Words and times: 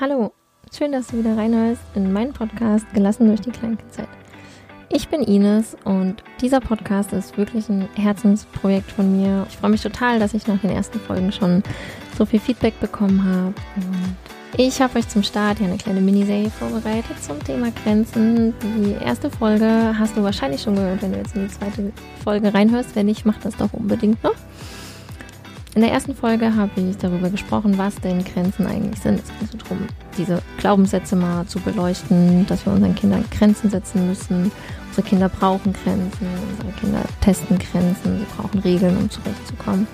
Hallo, 0.00 0.32
schön, 0.72 0.92
dass 0.92 1.08
du 1.08 1.18
wieder 1.18 1.36
reinhörst 1.36 1.82
in 1.96 2.12
meinen 2.12 2.32
Podcast 2.32 2.86
Gelassen 2.94 3.26
durch 3.26 3.40
die 3.40 3.50
Kleinkindzeit. 3.50 4.06
Ich 4.90 5.08
bin 5.08 5.22
Ines 5.22 5.76
und 5.82 6.22
dieser 6.40 6.60
Podcast 6.60 7.12
ist 7.12 7.36
wirklich 7.36 7.68
ein 7.68 7.88
Herzensprojekt 7.96 8.92
von 8.92 9.20
mir. 9.20 9.44
Ich 9.50 9.56
freue 9.56 9.72
mich 9.72 9.82
total, 9.82 10.20
dass 10.20 10.34
ich 10.34 10.46
nach 10.46 10.60
den 10.60 10.70
ersten 10.70 11.00
Folgen 11.00 11.32
schon 11.32 11.64
so 12.16 12.24
viel 12.24 12.38
Feedback 12.38 12.78
bekommen 12.78 13.24
habe. 13.24 13.54
Und 13.74 14.16
ich 14.56 14.80
habe 14.80 15.00
euch 15.00 15.08
zum 15.08 15.24
Start 15.24 15.58
ja 15.58 15.66
eine 15.66 15.78
kleine 15.78 16.00
Miniserie 16.00 16.50
vorbereitet 16.50 17.20
zum 17.20 17.42
Thema 17.42 17.72
Grenzen. 17.82 18.54
Die 18.62 19.04
erste 19.04 19.30
Folge 19.30 19.96
hast 19.98 20.16
du 20.16 20.22
wahrscheinlich 20.22 20.62
schon 20.62 20.76
gehört, 20.76 21.02
wenn 21.02 21.10
du 21.10 21.18
jetzt 21.18 21.34
in 21.34 21.48
die 21.48 21.52
zweite 21.52 21.92
Folge 22.22 22.54
reinhörst. 22.54 22.94
Wenn 22.94 23.06
nicht, 23.06 23.26
mach 23.26 23.38
das 23.38 23.56
doch 23.56 23.72
unbedingt 23.72 24.22
noch. 24.22 24.36
In 25.78 25.82
der 25.82 25.92
ersten 25.92 26.16
Folge 26.16 26.56
habe 26.56 26.80
ich 26.80 26.96
darüber 26.96 27.30
gesprochen, 27.30 27.78
was 27.78 27.94
denn 28.00 28.24
Grenzen 28.24 28.66
eigentlich 28.66 28.98
sind. 28.98 29.20
Es 29.20 29.28
geht 29.38 29.52
so 29.52 29.58
darum, 29.58 29.78
diese 30.16 30.42
Glaubenssätze 30.56 31.14
mal 31.14 31.46
zu 31.46 31.60
beleuchten, 31.60 32.44
dass 32.48 32.66
wir 32.66 32.72
unseren 32.72 32.96
Kindern 32.96 33.24
Grenzen 33.30 33.70
setzen 33.70 34.08
müssen. 34.08 34.50
Unsere 34.88 35.06
Kinder 35.06 35.28
brauchen 35.28 35.72
Grenzen, 35.72 36.26
unsere 36.50 36.72
Kinder 36.80 37.02
testen 37.20 37.60
Grenzen, 37.60 38.18
sie 38.18 38.26
brauchen 38.36 38.58
Regeln, 38.58 38.96
um 38.96 39.08
zurechtzukommen. 39.08 39.86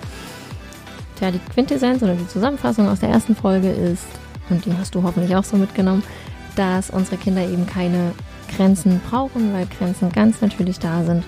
Tja, 1.18 1.30
die 1.30 1.38
Quintessenz 1.52 2.02
oder 2.02 2.14
die 2.14 2.28
Zusammenfassung 2.28 2.88
aus 2.88 3.01
der 3.01 3.10
ersten 3.10 3.37
Folge 3.37 3.68
ist, 3.68 4.06
und 4.48 4.64
die 4.64 4.73
hast 4.73 4.95
du 4.95 5.02
hoffentlich 5.02 5.37
auch 5.37 5.45
so 5.45 5.59
mitgenommen, 5.59 6.02
dass 6.56 6.88
unsere 6.88 7.18
Kinder 7.18 7.46
eben 7.46 7.66
keine 7.66 8.12
Grenzen 8.56 9.02
brauchen, 9.10 9.52
weil 9.52 9.66
Grenzen 9.66 10.10
ganz 10.10 10.40
natürlich 10.40 10.78
da 10.78 11.04
sind. 11.04 11.24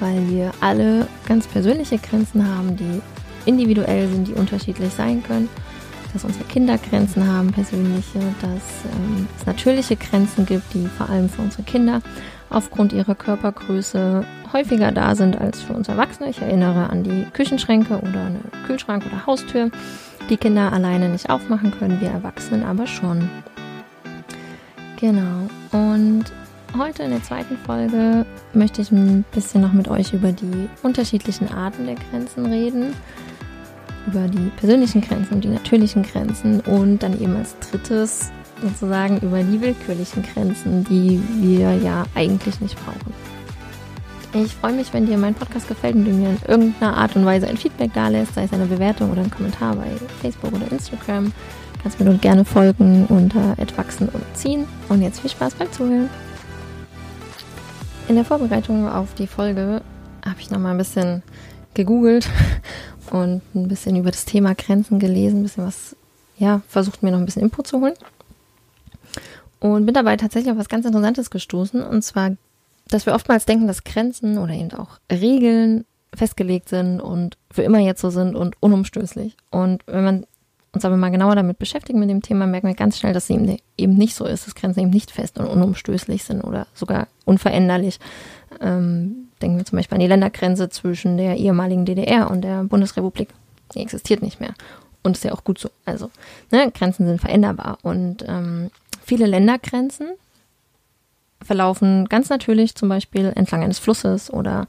Weil 0.00 0.28
wir 0.28 0.50
alle 0.60 1.06
ganz 1.28 1.46
persönliche 1.46 1.98
Grenzen 1.98 2.44
haben, 2.44 2.76
die 2.76 3.00
individuell 3.46 4.08
sind, 4.08 4.28
die 4.28 4.34
unterschiedlich 4.34 4.92
sein 4.92 5.22
können. 5.22 5.48
Dass 6.12 6.24
unsere 6.24 6.44
Kinder 6.44 6.76
Grenzen 6.76 7.26
haben, 7.26 7.52
persönliche, 7.52 8.18
dass 8.42 8.84
ähm, 8.84 9.26
es 9.38 9.46
natürliche 9.46 9.96
Grenzen 9.96 10.44
gibt, 10.44 10.74
die 10.74 10.86
vor 10.86 11.08
allem 11.08 11.30
für 11.30 11.40
unsere 11.40 11.62
Kinder 11.62 12.02
aufgrund 12.50 12.92
ihrer 12.92 13.14
Körpergröße 13.14 14.24
häufiger 14.52 14.92
da 14.92 15.14
sind 15.14 15.40
als 15.40 15.62
für 15.62 15.72
uns 15.72 15.88
Erwachsene. 15.88 16.28
Ich 16.28 16.40
erinnere 16.40 16.90
an 16.90 17.02
die 17.02 17.26
Küchenschränke 17.32 17.98
oder 17.98 18.26
eine 18.26 18.40
Kühlschrank 18.66 19.04
oder 19.06 19.26
Haustür, 19.26 19.70
die 20.28 20.36
Kinder 20.36 20.72
alleine 20.72 21.08
nicht 21.08 21.30
aufmachen 21.30 21.72
können, 21.78 22.00
wir 22.00 22.10
Erwachsenen 22.10 22.64
aber 22.64 22.86
schon. 22.86 23.28
Genau. 25.00 25.48
Und 25.72 26.24
heute 26.78 27.02
in 27.02 27.10
der 27.10 27.22
zweiten 27.22 27.56
Folge 27.56 28.24
möchte 28.52 28.82
ich 28.82 28.92
ein 28.92 29.24
bisschen 29.32 29.62
noch 29.62 29.72
mit 29.72 29.88
euch 29.88 30.12
über 30.12 30.32
die 30.32 30.68
unterschiedlichen 30.82 31.52
Arten 31.52 31.86
der 31.86 31.96
Grenzen 31.96 32.46
reden 32.46 32.92
über 34.06 34.28
die 34.28 34.50
persönlichen 34.56 35.00
Grenzen 35.00 35.34
und 35.34 35.44
die 35.44 35.48
natürlichen 35.48 36.02
Grenzen 36.02 36.60
und 36.60 37.02
dann 37.02 37.20
eben 37.20 37.36
als 37.36 37.56
drittes 37.58 38.30
sozusagen 38.62 39.18
über 39.18 39.42
die 39.42 39.60
willkürlichen 39.60 40.22
Grenzen, 40.22 40.84
die 40.84 41.20
wir 41.40 41.74
ja 41.76 42.04
eigentlich 42.14 42.60
nicht 42.60 42.76
brauchen. 42.84 43.12
Ich 44.34 44.54
freue 44.54 44.72
mich, 44.72 44.94
wenn 44.94 45.04
dir 45.04 45.18
mein 45.18 45.34
Podcast 45.34 45.68
gefällt 45.68 45.94
und 45.94 46.06
du 46.06 46.10
mir 46.10 46.30
in 46.30 46.38
irgendeiner 46.48 46.96
Art 46.96 47.14
und 47.16 47.26
Weise 47.26 47.48
ein 47.48 47.58
Feedback 47.58 47.90
da 47.92 48.08
lässt, 48.08 48.34
sei 48.34 48.44
es 48.44 48.52
eine 48.52 48.64
Bewertung 48.64 49.10
oder 49.10 49.20
ein 49.20 49.30
Kommentar 49.30 49.76
bei 49.76 49.88
Facebook 50.22 50.54
oder 50.54 50.72
Instagram. 50.72 51.32
Kannst 51.82 52.00
mir 52.00 52.06
dort 52.06 52.22
gerne 52.22 52.44
folgen 52.44 53.06
unter 53.06 53.56
Wachsen 53.76 54.08
und 54.08 54.22
Ziehen. 54.34 54.66
Und 54.88 55.02
jetzt 55.02 55.20
viel 55.20 55.30
Spaß 55.30 55.54
beim 55.54 55.70
Zuhören. 55.72 56.08
In 58.08 58.14
der 58.14 58.24
Vorbereitung 58.24 58.88
auf 58.88 59.14
die 59.14 59.26
Folge 59.26 59.82
habe 60.24 60.40
ich 60.40 60.50
nochmal 60.50 60.72
ein 60.72 60.78
bisschen 60.78 61.22
gegoogelt 61.74 62.28
und 63.12 63.42
ein 63.54 63.68
bisschen 63.68 63.94
über 63.96 64.10
das 64.10 64.24
Thema 64.24 64.54
Grenzen 64.54 64.98
gelesen, 64.98 65.40
ein 65.40 65.42
bisschen 65.42 65.66
was, 65.66 65.94
ja, 66.38 66.62
versucht 66.66 67.02
mir 67.02 67.10
noch 67.10 67.18
ein 67.18 67.26
bisschen 67.26 67.42
Input 67.42 67.66
zu 67.66 67.80
holen. 67.80 67.92
Und 69.60 69.84
bin 69.84 69.94
dabei 69.94 70.16
tatsächlich 70.16 70.50
auf 70.50 70.58
was 70.58 70.70
ganz 70.70 70.86
Interessantes 70.86 71.30
gestoßen. 71.30 71.82
Und 71.82 72.02
zwar, 72.02 72.30
dass 72.88 73.04
wir 73.04 73.14
oftmals 73.14 73.44
denken, 73.44 73.66
dass 73.66 73.84
Grenzen 73.84 74.38
oder 74.38 74.54
eben 74.54 74.72
auch 74.72 74.98
Regeln 75.10 75.84
festgelegt 76.14 76.70
sind 76.70 77.00
und 77.00 77.36
für 77.50 77.62
immer 77.62 77.78
jetzt 77.78 78.00
so 78.00 78.08
sind 78.08 78.34
und 78.34 78.56
unumstößlich. 78.60 79.36
Und 79.50 79.82
wenn 79.86 80.04
man 80.04 80.26
uns 80.72 80.84
aber 80.86 80.96
mal 80.96 81.10
genauer 81.10 81.36
damit 81.36 81.58
beschäftigen 81.58 81.98
mit 81.98 82.08
dem 82.08 82.22
Thema, 82.22 82.46
merken 82.46 82.66
wir 82.66 82.74
ganz 82.74 82.98
schnell, 82.98 83.12
dass 83.12 83.26
sie 83.26 83.58
eben 83.76 83.94
nicht 83.94 84.14
so 84.14 84.24
ist, 84.24 84.46
dass 84.46 84.54
Grenzen 84.54 84.80
eben 84.80 84.90
nicht 84.90 85.10
fest 85.10 85.38
und 85.38 85.46
unumstößlich 85.46 86.24
sind 86.24 86.42
oder 86.42 86.66
sogar 86.74 87.08
unveränderlich. 87.26 88.00
Ähm, 88.60 89.21
denken 89.42 89.58
wir 89.58 89.64
zum 89.64 89.76
Beispiel 89.76 89.96
an 89.96 90.00
die 90.00 90.06
Ländergrenze 90.06 90.68
zwischen 90.68 91.16
der 91.16 91.36
ehemaligen 91.36 91.84
DDR 91.84 92.30
und 92.30 92.42
der 92.42 92.64
Bundesrepublik. 92.64 93.28
Die 93.74 93.80
existiert 93.80 94.22
nicht 94.22 94.40
mehr. 94.40 94.54
Und 95.02 95.16
ist 95.16 95.24
ja 95.24 95.32
auch 95.32 95.44
gut 95.44 95.58
so. 95.58 95.70
Also, 95.84 96.10
ne, 96.50 96.70
Grenzen 96.70 97.06
sind 97.06 97.20
veränderbar. 97.20 97.78
Und 97.82 98.24
ähm, 98.28 98.70
viele 99.04 99.26
Ländergrenzen 99.26 100.08
verlaufen 101.42 102.08
ganz 102.08 102.28
natürlich 102.28 102.74
zum 102.76 102.88
Beispiel 102.88 103.32
entlang 103.34 103.62
eines 103.62 103.78
Flusses 103.78 104.32
oder 104.32 104.68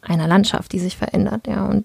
einer 0.00 0.26
Landschaft, 0.26 0.72
die 0.72 0.78
sich 0.78 0.96
verändert. 0.96 1.46
Ja, 1.46 1.66
und 1.66 1.84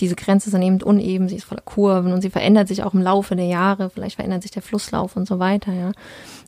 diese 0.00 0.16
Grenze 0.16 0.48
ist 0.48 0.54
dann 0.54 0.62
eben 0.62 0.82
uneben, 0.82 1.28
sie 1.28 1.36
ist 1.36 1.44
voller 1.44 1.62
Kurven 1.62 2.12
und 2.12 2.22
sie 2.22 2.30
verändert 2.30 2.68
sich 2.68 2.82
auch 2.82 2.94
im 2.94 3.02
Laufe 3.02 3.36
der 3.36 3.46
Jahre. 3.46 3.90
Vielleicht 3.90 4.16
verändert 4.16 4.42
sich 4.42 4.50
der 4.50 4.62
Flusslauf 4.62 5.16
und 5.16 5.28
so 5.28 5.38
weiter, 5.38 5.72
ja. 5.72 5.92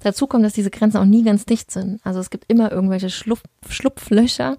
Dazu 0.02 0.26
kommt, 0.26 0.44
dass 0.44 0.54
diese 0.54 0.70
Grenzen 0.70 0.96
auch 0.98 1.04
nie 1.04 1.22
ganz 1.22 1.44
dicht 1.44 1.70
sind. 1.70 2.00
Also 2.02 2.18
es 2.18 2.30
gibt 2.30 2.44
immer 2.48 2.72
irgendwelche 2.72 3.10
Schlupf 3.10 3.42
Schlupflöcher. 3.68 4.56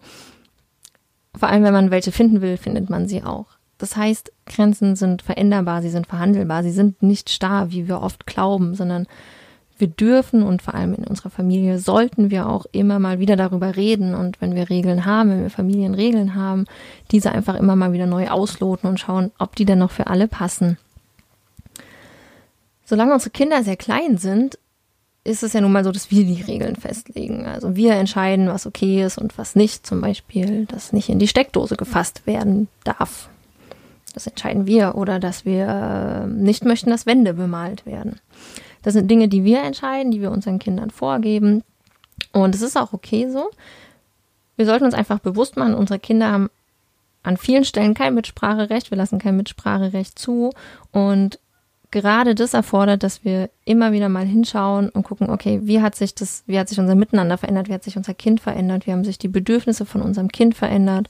Vor 1.38 1.50
allem, 1.50 1.64
wenn 1.64 1.74
man 1.74 1.92
welche 1.92 2.12
finden 2.12 2.42
will, 2.42 2.58
findet 2.58 2.90
man 2.90 3.08
sie 3.08 3.24
auch. 3.24 3.48
Das 3.78 3.98
heißt, 3.98 4.32
Grenzen 4.46 4.96
sind 4.96 5.22
veränderbar, 5.22 5.82
sie 5.82 5.90
sind 5.90 6.08
verhandelbar, 6.08 6.64
sie 6.64 6.72
sind 6.72 7.02
nicht 7.04 7.30
starr, 7.30 7.72
wie 7.72 7.88
wir 7.88 8.02
oft 8.02 8.26
glauben, 8.26 8.76
sondern 8.76 9.08
wir 9.78 9.88
dürfen 9.88 10.44
und 10.44 10.62
vor 10.62 10.76
allem 10.76 10.94
in 10.94 11.04
unserer 11.04 11.32
Familie 11.32 11.80
sollten 11.80 12.30
wir 12.30 12.48
auch 12.48 12.66
immer 12.72 13.00
mal 13.00 13.20
wieder 13.20 13.36
darüber 13.36 13.76
reden 13.76 14.14
und 14.14 14.40
wenn 14.40 14.56
wir 14.56 14.70
Regeln 14.70 15.06
haben, 15.06 15.32
wenn 15.32 15.42
wir 15.42 15.50
Familienregeln 15.50 16.36
haben, 16.36 16.66
diese 17.12 17.32
einfach 17.32 17.56
immer 17.56 17.76
mal 17.76 17.92
wieder 17.92 18.06
neu 18.06 18.30
ausloten 18.30 18.88
und 18.88 19.00
schauen, 19.00 19.32
ob 19.40 19.56
die 19.56 19.66
denn 19.66 19.80
noch 19.80 19.92
für 19.92 20.08
alle 20.08 20.28
passen. 20.28 20.78
Solange 22.86 23.14
unsere 23.14 23.32
Kinder 23.32 23.64
sehr 23.64 23.78
klein 23.78 24.18
sind, 24.18 24.60
ist 25.24 25.44
es 25.44 25.54
ja 25.54 25.62
nun 25.62 25.72
mal 25.72 25.84
so, 25.84 25.92
dass 25.92 26.12
wir 26.12 26.26
die 26.26 26.42
Regeln 26.42 26.76
festlegen. 26.76 27.46
Also 27.46 27.76
wir 27.76 27.94
entscheiden, 27.94 28.48
was 28.48 28.68
okay 28.68 29.04
ist 29.04 29.18
und 29.18 29.38
was 29.38 29.56
nicht. 29.56 29.88
Zum 29.88 30.02
Beispiel, 30.02 30.66
dass 30.66 30.92
nicht 30.92 31.10
in 31.10 31.20
die 31.20 31.28
Steckdose 31.28 31.78
gefasst 31.78 32.28
werden 32.28 32.68
darf. 32.84 33.30
Das 34.14 34.28
entscheiden 34.28 34.68
wir. 34.68 34.96
Oder 34.96 35.20
dass 35.20 35.46
wir 35.46 36.28
nicht 36.28 36.66
möchten, 36.66 36.90
dass 36.90 37.06
Wände 37.06 37.34
bemalt 37.34 37.86
werden. 37.86 38.20
Das 38.82 38.94
sind 38.94 39.10
Dinge, 39.10 39.30
die 39.30 39.46
wir 39.46 39.64
entscheiden, 39.64 40.12
die 40.12 40.20
wir 40.20 40.32
unseren 40.32 40.60
Kindern 40.60 40.92
vorgeben. 40.92 41.64
Und 42.34 42.54
es 42.54 42.62
ist 42.62 42.78
auch 42.78 42.92
okay 42.92 43.30
so. 43.30 43.50
Wir 44.58 44.66
sollten 44.66 44.86
uns 44.86 44.94
einfach 44.94 45.20
bewusst 45.20 45.58
machen, 45.58 45.74
unsere 45.74 46.00
Kinder 46.00 46.32
haben 46.32 46.50
an 47.24 47.38
vielen 47.38 47.64
Stellen 47.64 47.94
kein 47.94 48.14
Mitspracherecht, 48.14 48.92
wir 48.92 48.98
lassen 48.98 49.18
kein 49.18 49.38
Mitspracherecht 49.38 50.20
zu 50.20 50.52
und 50.92 51.40
gerade 51.94 52.36
das 52.36 52.54
erfordert, 52.54 53.04
dass 53.04 53.24
wir 53.24 53.50
immer 53.66 53.92
wieder 53.92 54.10
mal 54.10 54.26
hinschauen 54.26 54.90
und 54.90 55.04
gucken, 55.04 55.30
okay, 55.30 55.62
wie 55.64 55.82
hat 55.82 55.96
sich 55.96 56.16
das, 56.16 56.44
wie 56.48 56.60
hat 56.60 56.68
sich 56.68 56.80
unser 56.80 56.96
Miteinander 56.96 57.38
verändert, 57.38 57.70
wie 57.70 57.74
hat 57.74 57.84
sich 57.84 57.96
unser 57.96 58.16
Kind 58.16 58.42
verändert, 58.42 58.88
wie 58.88 58.92
haben 58.92 59.06
sich 59.06 59.20
die 59.20 59.28
Bedürfnisse 59.28 59.86
von 59.86 60.02
unserem 60.02 60.30
Kind 60.30 60.56
verändert, 60.56 61.08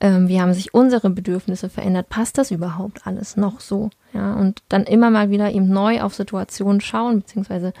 ähm, 0.00 0.28
wie 0.28 0.40
haben 0.40 0.54
sich 0.54 0.72
unsere 0.72 1.10
Bedürfnisse 1.10 1.68
verändert, 1.68 2.08
passt 2.08 2.38
das 2.38 2.52
überhaupt 2.52 3.06
alles 3.06 3.36
noch 3.36 3.60
so? 3.60 3.90
Ja, 4.14 4.34
und 4.34 4.62
dann 4.68 4.84
immer 4.84 5.10
mal 5.10 5.30
wieder 5.30 5.50
eben 5.50 5.68
neu 5.68 6.00
auf 6.00 6.14
Situationen 6.14 6.80
schauen, 6.80 7.20
beziehungsweise 7.20 7.72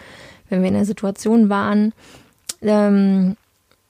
wenn 0.48 0.62
wir 0.62 0.68
in 0.68 0.74
einer 0.74 0.84
Situation 0.84 1.48
waren, 1.48 1.92
ähm, 2.60 3.36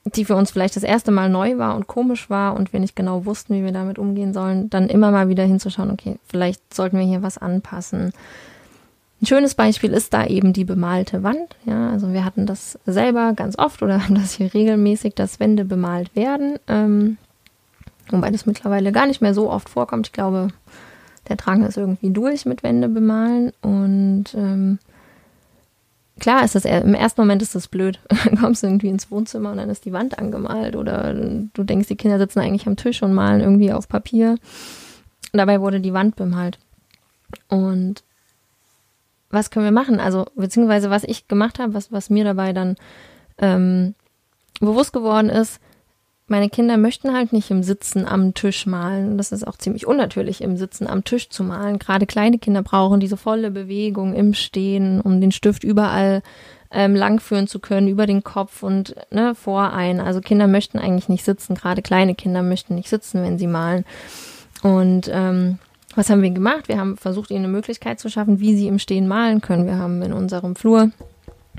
die 0.05 0.25
für 0.25 0.35
uns 0.35 0.51
vielleicht 0.51 0.75
das 0.75 0.83
erste 0.83 1.11
Mal 1.11 1.29
neu 1.29 1.57
war 1.57 1.75
und 1.75 1.87
komisch 1.87 2.29
war 2.29 2.55
und 2.55 2.73
wir 2.73 2.79
nicht 2.79 2.95
genau 2.95 3.25
wussten, 3.25 3.55
wie 3.55 3.63
wir 3.63 3.71
damit 3.71 3.97
umgehen 3.97 4.33
sollen, 4.33 4.69
dann 4.69 4.89
immer 4.89 5.11
mal 5.11 5.29
wieder 5.29 5.43
hinzuschauen, 5.43 5.91
okay, 5.91 6.17
vielleicht 6.25 6.73
sollten 6.73 6.97
wir 6.97 7.05
hier 7.05 7.23
was 7.23 7.37
anpassen. 7.37 8.11
Ein 9.21 9.25
schönes 9.25 9.55
Beispiel 9.55 9.93
ist 9.93 10.13
da 10.13 10.25
eben 10.25 10.51
die 10.51 10.65
bemalte 10.65 11.23
Wand. 11.23 11.55
Ja, 11.65 11.91
also 11.91 12.11
wir 12.11 12.25
hatten 12.25 12.45
das 12.45 12.77
selber 12.85 13.31
ganz 13.33 13.57
oft 13.57 13.81
oder 13.81 14.03
haben 14.03 14.15
das 14.15 14.33
hier 14.33 14.53
regelmäßig, 14.53 15.15
dass 15.15 15.39
Wände 15.39 15.63
bemalt 15.63 16.13
werden. 16.15 16.59
Ähm, 16.67 17.17
Wobei 18.09 18.31
das 18.31 18.45
mittlerweile 18.45 18.91
gar 18.91 19.07
nicht 19.07 19.21
mehr 19.21 19.33
so 19.33 19.49
oft 19.49 19.69
vorkommt. 19.69 20.07
Ich 20.07 20.13
glaube, 20.13 20.49
der 21.29 21.35
Drang 21.35 21.63
ist 21.63 21.77
irgendwie 21.77 22.11
durch 22.11 22.45
mit 22.45 22.63
Wände 22.63 22.89
bemalen. 22.89 23.51
Und 23.61 24.25
ähm, 24.35 24.79
klar 26.19 26.43
ist 26.43 26.55
das, 26.55 26.65
im 26.65 26.93
ersten 26.93 27.21
Moment 27.21 27.41
ist 27.41 27.55
das 27.55 27.67
blöd. 27.67 27.99
Dann 28.25 28.37
kommst 28.37 28.63
du 28.63 28.67
irgendwie 28.67 28.89
ins 28.89 29.09
Wohnzimmer 29.11 29.51
und 29.51 29.57
dann 29.57 29.69
ist 29.69 29.85
die 29.85 29.93
Wand 29.93 30.19
angemalt. 30.19 30.75
Oder 30.75 31.13
du 31.13 31.63
denkst, 31.63 31.87
die 31.87 31.95
Kinder 31.95 32.17
sitzen 32.17 32.39
eigentlich 32.39 32.67
am 32.67 32.75
Tisch 32.75 33.01
und 33.03 33.13
malen 33.13 33.41
irgendwie 33.41 33.73
auf 33.73 33.87
Papier. 33.87 34.37
Dabei 35.31 35.61
wurde 35.61 35.79
die 35.79 35.93
Wand 35.93 36.15
bemalt. 36.15 36.59
Und 37.49 38.03
was 39.29 39.49
können 39.49 39.65
wir 39.65 39.71
machen? 39.71 39.99
Also, 39.99 40.25
beziehungsweise 40.35 40.89
was 40.89 41.03
ich 41.03 41.27
gemacht 41.27 41.57
habe, 41.59 41.73
was, 41.73 41.91
was 41.91 42.09
mir 42.09 42.23
dabei 42.23 42.53
dann 42.53 42.75
ähm, 43.39 43.95
bewusst 44.59 44.93
geworden 44.93 45.29
ist, 45.29 45.59
meine 46.33 46.49
Kinder 46.49 46.77
möchten 46.77 47.13
halt 47.13 47.31
nicht 47.31 47.51
im 47.51 47.61
Sitzen 47.61 48.07
am 48.07 48.33
Tisch 48.33 48.65
malen. 48.65 49.19
Das 49.19 49.31
ist 49.31 49.45
auch 49.45 49.55
ziemlich 49.55 49.85
unnatürlich, 49.85 50.41
im 50.41 50.57
Sitzen 50.57 50.87
am 50.87 51.03
Tisch 51.03 51.29
zu 51.29 51.43
malen. 51.43 51.77
Gerade 51.77 52.07
kleine 52.07 52.39
Kinder 52.39 52.63
brauchen 52.63 52.99
diese 52.99 53.17
volle 53.17 53.51
Bewegung 53.51 54.15
im 54.15 54.33
Stehen, 54.33 54.99
um 54.99 55.21
den 55.21 55.31
Stift 55.31 55.63
überall 55.63 56.23
ähm, 56.71 56.95
langführen 56.95 57.45
zu 57.45 57.59
können, 57.59 57.87
über 57.87 58.07
den 58.07 58.23
Kopf 58.23 58.63
und 58.63 58.95
ne, 59.11 59.35
vor 59.35 59.73
ein. 59.73 59.99
Also 59.99 60.21
Kinder 60.21 60.47
möchten 60.47 60.79
eigentlich 60.79 61.07
nicht 61.07 61.23
sitzen. 61.23 61.53
Gerade 61.53 61.83
kleine 61.83 62.15
Kinder 62.15 62.41
möchten 62.41 62.73
nicht 62.73 62.89
sitzen, 62.89 63.21
wenn 63.21 63.37
sie 63.37 63.45
malen. 63.45 63.85
Und 64.63 65.11
ähm, 65.13 65.59
was 65.93 66.09
haben 66.09 66.23
wir 66.23 66.31
gemacht? 66.31 66.67
Wir 66.67 66.79
haben 66.79 66.97
versucht, 66.97 67.29
ihnen 67.29 67.45
eine 67.45 67.53
Möglichkeit 67.53 67.99
zu 67.99 68.09
schaffen, 68.09 68.39
wie 68.39 68.55
sie 68.55 68.67
im 68.67 68.79
Stehen 68.79 69.07
malen 69.07 69.39
können. 69.39 69.67
Wir 69.67 69.77
haben 69.77 70.01
in 70.01 70.13
unserem 70.13 70.55
Flur 70.55 70.89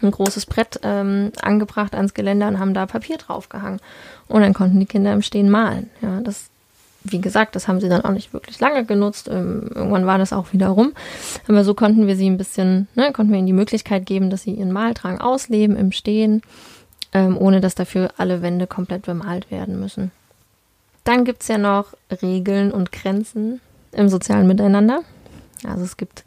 ein 0.03 0.11
großes 0.11 0.47
Brett 0.47 0.81
ähm, 0.83 1.33
angebracht 1.41 1.95
ans 1.95 2.15
Geländer 2.15 2.49
und 2.49 2.59
haben 2.59 2.75
da 2.75 2.87
Papier 2.87 3.17
draufgehangen. 3.17 3.81
Und 4.29 4.41
dann 4.43 4.55
konnten 4.55 4.81
die 4.81 4.87
Kinder 4.87 5.13
im 5.13 5.23
Stehen 5.23 5.51
malen. 5.51 5.91
Ja, 6.03 6.21
das, 6.21 6.47
wie 7.05 7.21
gesagt, 7.21 7.55
das 7.55 7.69
haben 7.69 7.81
sie 7.81 7.89
dann 7.89 8.05
auch 8.05 8.11
nicht 8.11 8.33
wirklich 8.33 8.59
lange 8.61 8.85
genutzt. 8.85 9.29
Ähm, 9.29 9.71
irgendwann 9.75 10.07
war 10.07 10.19
das 10.19 10.33
auch 10.33 10.53
wieder 10.53 10.69
rum. 10.69 10.93
Aber 11.47 11.65
so 11.65 11.75
konnten 11.75 12.07
wir 12.07 12.17
sie 12.17 12.29
ein 12.29 12.39
bisschen, 12.39 12.89
ne, 12.95 13.13
konnten 13.13 13.33
wir 13.33 13.39
ihnen 13.39 13.47
die 13.47 13.53
Möglichkeit 13.53 14.07
geben, 14.07 14.31
dass 14.31 14.43
sie 14.43 14.53
ihren 14.53 14.73
Maldrang 14.73 15.21
ausleben 15.21 15.77
im 15.77 15.93
Stehen, 15.93 16.43
ähm, 17.13 17.39
ohne 17.39 17.61
dass 17.61 17.75
dafür 17.75 18.11
alle 18.17 18.43
Wände 18.43 18.67
komplett 18.67 19.03
bemalt 19.03 19.51
werden 19.51 19.79
müssen. 19.79 20.11
Dann 21.05 21.25
gibt's 21.25 21.49
ja 21.49 21.59
noch 21.59 21.95
Regeln 22.23 22.73
und 22.73 22.91
Grenzen 22.91 23.61
im 23.93 24.09
sozialen 24.09 24.47
Miteinander. 24.47 25.03
Also 25.67 25.85
es 25.85 25.97
gibt 25.97 26.25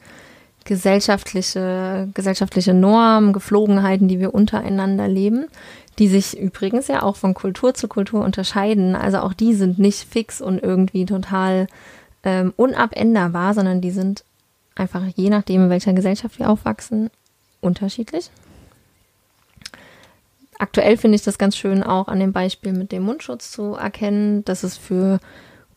gesellschaftliche, 0.67 2.09
gesellschaftliche 2.13 2.73
Normen, 2.73 3.31
Geflogenheiten, 3.31 4.09
die 4.09 4.19
wir 4.19 4.35
untereinander 4.35 5.07
leben, 5.07 5.45
die 5.97 6.09
sich 6.09 6.37
übrigens 6.37 6.89
ja 6.89 7.03
auch 7.03 7.15
von 7.15 7.33
Kultur 7.33 7.73
zu 7.73 7.87
Kultur 7.87 8.23
unterscheiden. 8.23 8.93
Also 8.93 9.19
auch 9.19 9.33
die 9.33 9.55
sind 9.55 9.79
nicht 9.79 10.03
fix 10.03 10.41
und 10.41 10.61
irgendwie 10.61 11.05
total 11.05 11.67
ähm, 12.23 12.53
unabänderbar, 12.57 13.53
sondern 13.53 13.79
die 13.79 13.91
sind 13.91 14.25
einfach 14.75 15.03
je 15.15 15.29
nachdem, 15.29 15.63
in 15.63 15.69
welcher 15.69 15.93
Gesellschaft 15.93 16.37
wir 16.37 16.49
aufwachsen, 16.49 17.09
unterschiedlich. 17.61 18.29
Aktuell 20.59 20.97
finde 20.97 21.15
ich 21.15 21.23
das 21.23 21.37
ganz 21.37 21.55
schön 21.55 21.81
auch 21.81 22.09
an 22.09 22.19
dem 22.19 22.33
Beispiel 22.33 22.73
mit 22.73 22.91
dem 22.91 23.03
Mundschutz 23.03 23.51
zu 23.51 23.75
erkennen, 23.75 24.43
dass 24.43 24.63
es 24.63 24.75
für 24.75 25.19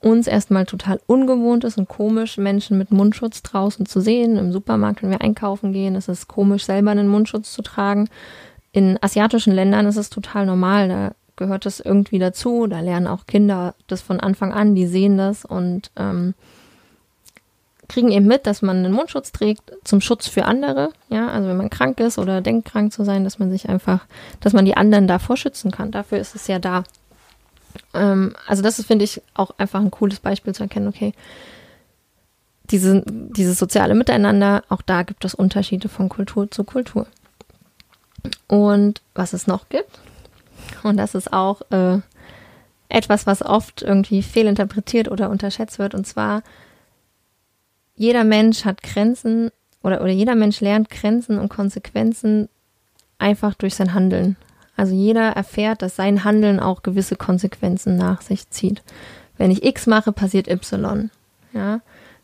uns 0.00 0.26
erstmal 0.26 0.64
total 0.66 1.00
ungewohnt 1.06 1.64
ist 1.64 1.78
und 1.78 1.88
komisch, 1.88 2.38
Menschen 2.38 2.78
mit 2.78 2.90
Mundschutz 2.90 3.42
draußen 3.42 3.86
zu 3.86 4.00
sehen. 4.00 4.36
Im 4.36 4.52
Supermarkt, 4.52 5.02
wenn 5.02 5.10
wir 5.10 5.20
einkaufen 5.20 5.72
gehen, 5.72 5.94
ist 5.94 6.08
es 6.08 6.26
komisch, 6.26 6.64
selber 6.64 6.90
einen 6.90 7.08
Mundschutz 7.08 7.52
zu 7.52 7.62
tragen. 7.62 8.08
In 8.72 8.98
asiatischen 9.02 9.52
Ländern 9.52 9.86
ist 9.86 9.96
es 9.96 10.10
total 10.10 10.46
normal, 10.46 10.88
da 10.88 11.12
gehört 11.36 11.66
es 11.66 11.80
irgendwie 11.80 12.18
dazu. 12.18 12.66
Da 12.66 12.80
lernen 12.80 13.06
auch 13.06 13.26
Kinder 13.26 13.74
das 13.88 14.00
von 14.00 14.20
Anfang 14.20 14.52
an, 14.52 14.74
die 14.74 14.86
sehen 14.86 15.18
das 15.18 15.44
und 15.44 15.90
ähm, 15.96 16.34
kriegen 17.88 18.12
eben 18.12 18.26
mit, 18.26 18.46
dass 18.46 18.62
man 18.62 18.78
einen 18.78 18.92
Mundschutz 18.92 19.32
trägt 19.32 19.72
zum 19.84 20.00
Schutz 20.00 20.28
für 20.28 20.44
andere. 20.44 20.90
Ja, 21.08 21.28
also 21.28 21.48
wenn 21.48 21.56
man 21.56 21.70
krank 21.70 21.98
ist 22.00 22.18
oder 22.18 22.40
denkt 22.40 22.68
krank 22.68 22.92
zu 22.92 23.04
sein, 23.04 23.24
dass 23.24 23.38
man 23.38 23.50
sich 23.50 23.68
einfach, 23.68 24.06
dass 24.38 24.52
man 24.52 24.64
die 24.64 24.76
anderen 24.76 25.08
davor 25.08 25.36
schützen 25.36 25.72
kann. 25.72 25.90
Dafür 25.90 26.18
ist 26.18 26.34
es 26.34 26.46
ja 26.46 26.58
da. 26.58 26.84
Ähm, 27.94 28.34
also 28.46 28.62
das 28.62 28.82
finde 28.84 29.04
ich, 29.04 29.22
auch 29.34 29.52
einfach 29.58 29.80
ein 29.80 29.90
cooles 29.90 30.20
Beispiel 30.20 30.54
zu 30.54 30.62
erkennen, 30.62 30.88
okay, 30.88 31.12
diese, 32.70 33.02
dieses 33.06 33.58
soziale 33.58 33.94
Miteinander, 33.94 34.62
auch 34.68 34.82
da 34.82 35.02
gibt 35.02 35.24
es 35.24 35.34
Unterschiede 35.34 35.88
von 35.88 36.08
Kultur 36.08 36.50
zu 36.50 36.64
Kultur. 36.64 37.06
Und 38.46 39.02
was 39.14 39.32
es 39.32 39.46
noch 39.46 39.68
gibt, 39.68 39.98
und 40.82 40.96
das 40.96 41.14
ist 41.14 41.32
auch 41.32 41.62
äh, 41.70 41.98
etwas, 42.88 43.26
was 43.26 43.42
oft 43.42 43.82
irgendwie 43.82 44.22
fehlinterpretiert 44.22 45.10
oder 45.10 45.30
unterschätzt 45.30 45.78
wird, 45.78 45.94
und 45.94 46.06
zwar, 46.06 46.42
jeder 47.96 48.24
Mensch 48.24 48.64
hat 48.64 48.82
Grenzen 48.82 49.50
oder, 49.82 50.00
oder 50.00 50.10
jeder 50.10 50.34
Mensch 50.34 50.60
lernt 50.60 50.90
Grenzen 50.90 51.38
und 51.38 51.48
Konsequenzen 51.48 52.48
einfach 53.18 53.54
durch 53.54 53.74
sein 53.74 53.94
Handeln. 53.94 54.36
Also 54.80 54.94
jeder 54.94 55.32
erfährt, 55.32 55.82
dass 55.82 55.96
sein 55.96 56.24
Handeln 56.24 56.58
auch 56.58 56.82
gewisse 56.82 57.14
Konsequenzen 57.14 57.96
nach 57.96 58.22
sich 58.22 58.48
zieht. 58.48 58.82
Wenn 59.36 59.50
ich 59.50 59.62
X 59.62 59.86
mache, 59.86 60.10
passiert 60.10 60.48
Y. 60.48 61.10
Ja, 61.52 61.80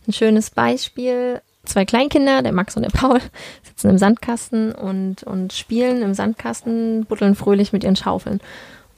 ein 0.08 0.12
schönes 0.14 0.49
Beispiel. 0.49 1.43
Zwei 1.67 1.85
Kleinkinder, 1.85 2.41
der 2.41 2.53
Max 2.53 2.75
und 2.75 2.85
der 2.85 2.99
Paul, 2.99 3.20
sitzen 3.62 3.91
im 3.91 3.99
Sandkasten 3.99 4.73
und, 4.73 5.23
und 5.23 5.53
spielen 5.53 6.00
im 6.00 6.14
Sandkasten, 6.14 7.05
buddeln 7.05 7.35
fröhlich 7.35 7.75
mit 7.75 7.85
ihren 7.85 7.94
Schaufeln. 7.94 8.41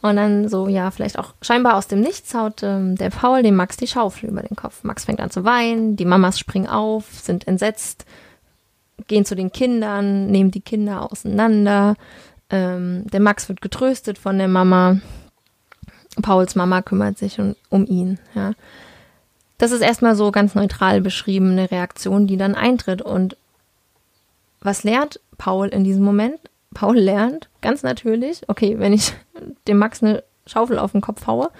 Und 0.02 0.14
dann 0.14 0.48
so, 0.48 0.68
ja, 0.68 0.92
vielleicht 0.92 1.18
auch 1.18 1.34
scheinbar 1.42 1.74
aus 1.74 1.88
dem 1.88 2.00
Nichts 2.00 2.32
haut 2.34 2.62
ähm, 2.62 2.94
der 2.94 3.10
Paul 3.10 3.42
dem 3.42 3.56
Max 3.56 3.76
die 3.76 3.88
Schaufel 3.88 4.28
über 4.28 4.42
den 4.42 4.54
Kopf. 4.54 4.84
Max 4.84 5.06
fängt 5.06 5.18
an 5.18 5.32
zu 5.32 5.42
weinen, 5.42 5.96
die 5.96 6.04
Mamas 6.04 6.38
springen 6.38 6.68
auf, 6.68 7.06
sind 7.10 7.48
entsetzt, 7.48 8.04
gehen 9.08 9.24
zu 9.24 9.34
den 9.34 9.50
Kindern, 9.50 10.28
nehmen 10.28 10.52
die 10.52 10.60
Kinder 10.60 11.10
auseinander, 11.10 11.96
ähm, 12.50 13.06
der 13.06 13.20
Max 13.20 13.48
wird 13.48 13.60
getröstet 13.60 14.18
von 14.18 14.38
der 14.38 14.48
Mama. 14.48 14.98
Pauls 16.22 16.54
Mama 16.54 16.82
kümmert 16.82 17.18
sich 17.18 17.38
um, 17.38 17.54
um 17.68 17.86
ihn. 17.86 18.18
Ja. 18.34 18.52
Das 19.58 19.72
ist 19.72 19.82
erstmal 19.82 20.16
so 20.16 20.30
ganz 20.30 20.54
neutral 20.54 21.00
beschriebene 21.00 21.70
Reaktion, 21.70 22.26
die 22.26 22.36
dann 22.36 22.54
eintritt. 22.54 23.02
Und 23.02 23.36
was 24.60 24.84
lernt 24.84 25.20
Paul 25.36 25.68
in 25.68 25.84
diesem 25.84 26.04
Moment? 26.04 26.38
Paul 26.74 26.98
lernt 26.98 27.48
ganz 27.60 27.82
natürlich, 27.82 28.48
okay, 28.48 28.78
wenn 28.78 28.92
ich 28.92 29.14
dem 29.66 29.78
Max 29.78 30.02
eine 30.02 30.22
Schaufel 30.46 30.78
auf 30.78 30.92
den 30.92 31.00
Kopf 31.00 31.26
haue, 31.26 31.50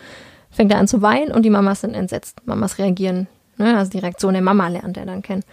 fängt 0.50 0.73
er 0.73 0.79
an 0.79 0.88
zu 0.88 1.02
weinen 1.02 1.32
und 1.32 1.43
die 1.43 1.50
Mamas 1.50 1.82
sind 1.82 1.94
entsetzt. 1.94 2.46
Mamas 2.46 2.79
reagieren. 2.79 3.26
Ne? 3.56 3.76
Also 3.76 3.90
die 3.90 3.99
Reaktion 3.99 4.32
der 4.32 4.43
Mama 4.43 4.69
lernt 4.69 4.96
er 4.96 5.06
dann 5.06 5.23
kennen 5.23 5.44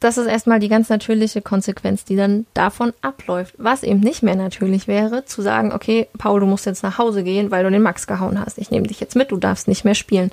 das 0.00 0.16
ist 0.16 0.26
erstmal 0.26 0.60
die 0.60 0.68
ganz 0.68 0.88
natürliche 0.88 1.42
Konsequenz, 1.42 2.04
die 2.04 2.14
dann 2.14 2.46
davon 2.54 2.92
abläuft. 3.02 3.54
Was 3.58 3.82
eben 3.82 4.00
nicht 4.00 4.22
mehr 4.22 4.36
natürlich 4.36 4.86
wäre, 4.86 5.24
zu 5.24 5.42
sagen, 5.42 5.72
okay, 5.72 6.06
Paul, 6.16 6.40
du 6.40 6.46
musst 6.46 6.66
jetzt 6.66 6.84
nach 6.84 6.98
Hause 6.98 7.24
gehen, 7.24 7.50
weil 7.50 7.64
du 7.64 7.70
den 7.70 7.82
Max 7.82 8.06
gehauen 8.06 8.40
hast. 8.40 8.58
Ich 8.58 8.70
nehme 8.70 8.86
dich 8.86 9.00
jetzt 9.00 9.16
mit, 9.16 9.32
du 9.32 9.38
darfst 9.38 9.66
nicht 9.66 9.84
mehr 9.84 9.96
spielen. 9.96 10.30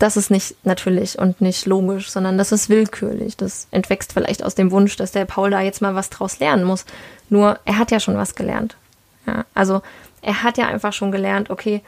Das 0.00 0.16
ist 0.16 0.28
nicht 0.28 0.56
natürlich 0.64 1.20
und 1.20 1.40
nicht 1.40 1.66
logisch, 1.66 2.10
sondern 2.10 2.36
das 2.36 2.50
ist 2.50 2.68
willkürlich. 2.68 3.36
Das 3.36 3.68
entwächst 3.70 4.12
vielleicht 4.12 4.42
aus 4.42 4.56
dem 4.56 4.72
Wunsch, 4.72 4.96
dass 4.96 5.12
der 5.12 5.24
Paul 5.24 5.50
da 5.50 5.60
jetzt 5.60 5.80
mal 5.80 5.94
was 5.94 6.10
draus 6.10 6.40
lernen 6.40 6.64
muss. 6.64 6.84
Nur, 7.28 7.60
er 7.64 7.78
hat 7.78 7.92
ja 7.92 8.00
schon 8.00 8.16
was 8.16 8.34
gelernt. 8.34 8.76
Ja, 9.26 9.44
also, 9.54 9.82
er 10.20 10.42
hat 10.42 10.58
ja 10.58 10.66
einfach 10.66 10.92
schon 10.92 11.12
gelernt, 11.12 11.48
okay, 11.48 11.80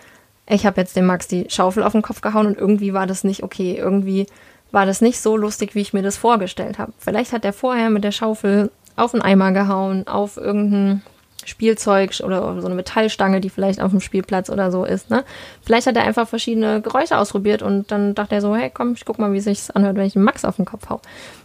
ich 0.49 0.65
habe 0.65 0.81
jetzt 0.81 0.95
dem 0.95 1.07
Max 1.07 1.27
die 1.27 1.47
Schaufel 1.49 1.83
auf 1.83 1.93
den 1.93 2.03
Kopf 2.03 2.21
gehauen 2.21 2.47
und 2.47 2.57
irgendwie 2.57 2.95
war 2.95 3.09
das 3.09 3.25
nicht 3.25 3.43
okay. 3.43 3.75
Irgendwie 3.77 4.27
war 4.73 4.87
das 4.87 5.01
nicht 5.01 5.21
so 5.21 5.37
lustig, 5.37 5.75
wie 5.75 5.81
ich 5.81 5.93
mir 5.93 6.03
das 6.03 6.17
vorgestellt 6.17 6.79
habe. 6.79 6.93
Vielleicht 6.99 7.33
hat 7.33 7.45
er 7.45 7.53
vorher 7.53 7.91
mit 7.91 8.05
der 8.05 8.13
Schaufel 8.13 8.71
auf 8.97 9.15
einen 9.15 9.23
Eimer 9.23 9.53
gehauen, 9.53 10.07
auf 10.07 10.37
irgendein 10.37 11.03
Spielzeug 11.45 12.21
oder 12.25 12.61
so 12.61 12.67
eine 12.67 12.75
Metallstange, 12.75 13.41
die 13.41 13.51
vielleicht 13.51 13.81
auf 13.81 13.91
dem 13.91 14.01
Spielplatz 14.01 14.51
oder 14.51 14.71
so 14.71 14.85
ist. 14.85 15.11
Ne? 15.11 15.25
Vielleicht 15.63 15.87
hat 15.87 15.97
er 15.97 16.05
einfach 16.05 16.29
verschiedene 16.29 16.81
Geräusche 16.81 17.19
ausprobiert 17.19 17.63
und 17.63 17.91
dann 17.91 18.15
dachte 18.15 18.35
er 18.35 18.41
so, 18.41 18.57
hey, 18.57 18.71
komm, 18.73 18.95
ich 18.95 19.05
guck 19.05 19.19
mal, 19.19 19.33
wie 19.33 19.41
sich 19.41 19.75
anhört, 19.75 19.97
wenn 19.97 20.07
ich 20.07 20.17
einen 20.17 20.25
Max 20.25 20.45
auf 20.45 20.57
den 20.57 20.65
Kopf 20.65 20.89
hau. 20.89 21.01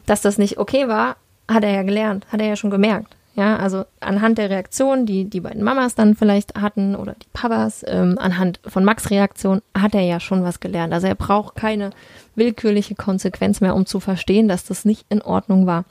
Dass 0.05 0.21
das 0.21 0.37
nicht 0.37 0.57
okay 0.57 0.87
war, 0.87 1.17
hat 1.47 1.63
er 1.63 1.71
ja 1.71 1.83
gelernt, 1.83 2.25
hat 2.31 2.41
er 2.41 2.47
ja 2.47 2.55
schon 2.55 2.71
gemerkt. 2.71 3.15
Ja, 3.33 3.55
also 3.55 3.85
anhand 4.01 4.37
der 4.37 4.49
Reaktion, 4.49 5.05
die 5.05 5.23
die 5.23 5.39
beiden 5.39 5.63
Mamas 5.63 5.95
dann 5.95 6.15
vielleicht 6.15 6.55
hatten 6.59 6.95
oder 6.97 7.13
die 7.13 7.29
Papas, 7.31 7.83
ähm, 7.87 8.17
anhand 8.19 8.59
von 8.65 8.83
Max 8.83 9.09
Reaktion 9.09 9.61
hat 9.73 9.95
er 9.95 10.01
ja 10.01 10.19
schon 10.19 10.43
was 10.43 10.59
gelernt. 10.59 10.93
Also 10.93 11.07
er 11.07 11.15
braucht 11.15 11.55
keine 11.55 11.91
willkürliche 12.35 12.95
Konsequenz 12.95 13.61
mehr, 13.61 13.75
um 13.75 13.85
zu 13.85 14.01
verstehen, 14.01 14.49
dass 14.49 14.65
das 14.65 14.83
nicht 14.83 15.05
in 15.09 15.21
Ordnung 15.21 15.65
war. 15.65 15.85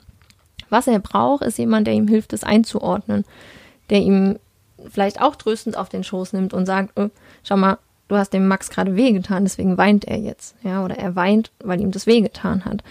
Was 0.69 0.87
er 0.87 0.99
braucht, 0.99 1.43
ist 1.43 1.57
jemand, 1.57 1.87
der 1.87 1.95
ihm 1.95 2.07
hilft, 2.07 2.31
es 2.33 2.43
einzuordnen, 2.43 3.25
der 3.89 3.99
ihm 3.99 4.37
vielleicht 4.89 5.21
auch 5.21 5.35
tröstend 5.35 5.75
auf 5.77 5.89
den 5.89 6.03
Schoß 6.03 6.33
nimmt 6.33 6.53
und 6.53 6.67
sagt, 6.67 6.97
oh, 6.99 7.09
schau 7.43 7.57
mal, 7.57 7.77
du 8.07 8.17
hast 8.17 8.33
dem 8.33 8.47
Max 8.47 8.69
gerade 8.69 8.95
wehgetan, 8.95 9.45
deswegen 9.45 9.77
weint 9.77 10.05
er 10.05 10.17
jetzt, 10.17 10.55
ja, 10.63 10.83
oder 10.83 10.97
er 10.97 11.15
weint, 11.15 11.51
weil 11.63 11.81
ihm 11.81 11.91
das 11.91 12.07
wehgetan 12.07 12.65
hat. 12.65 12.83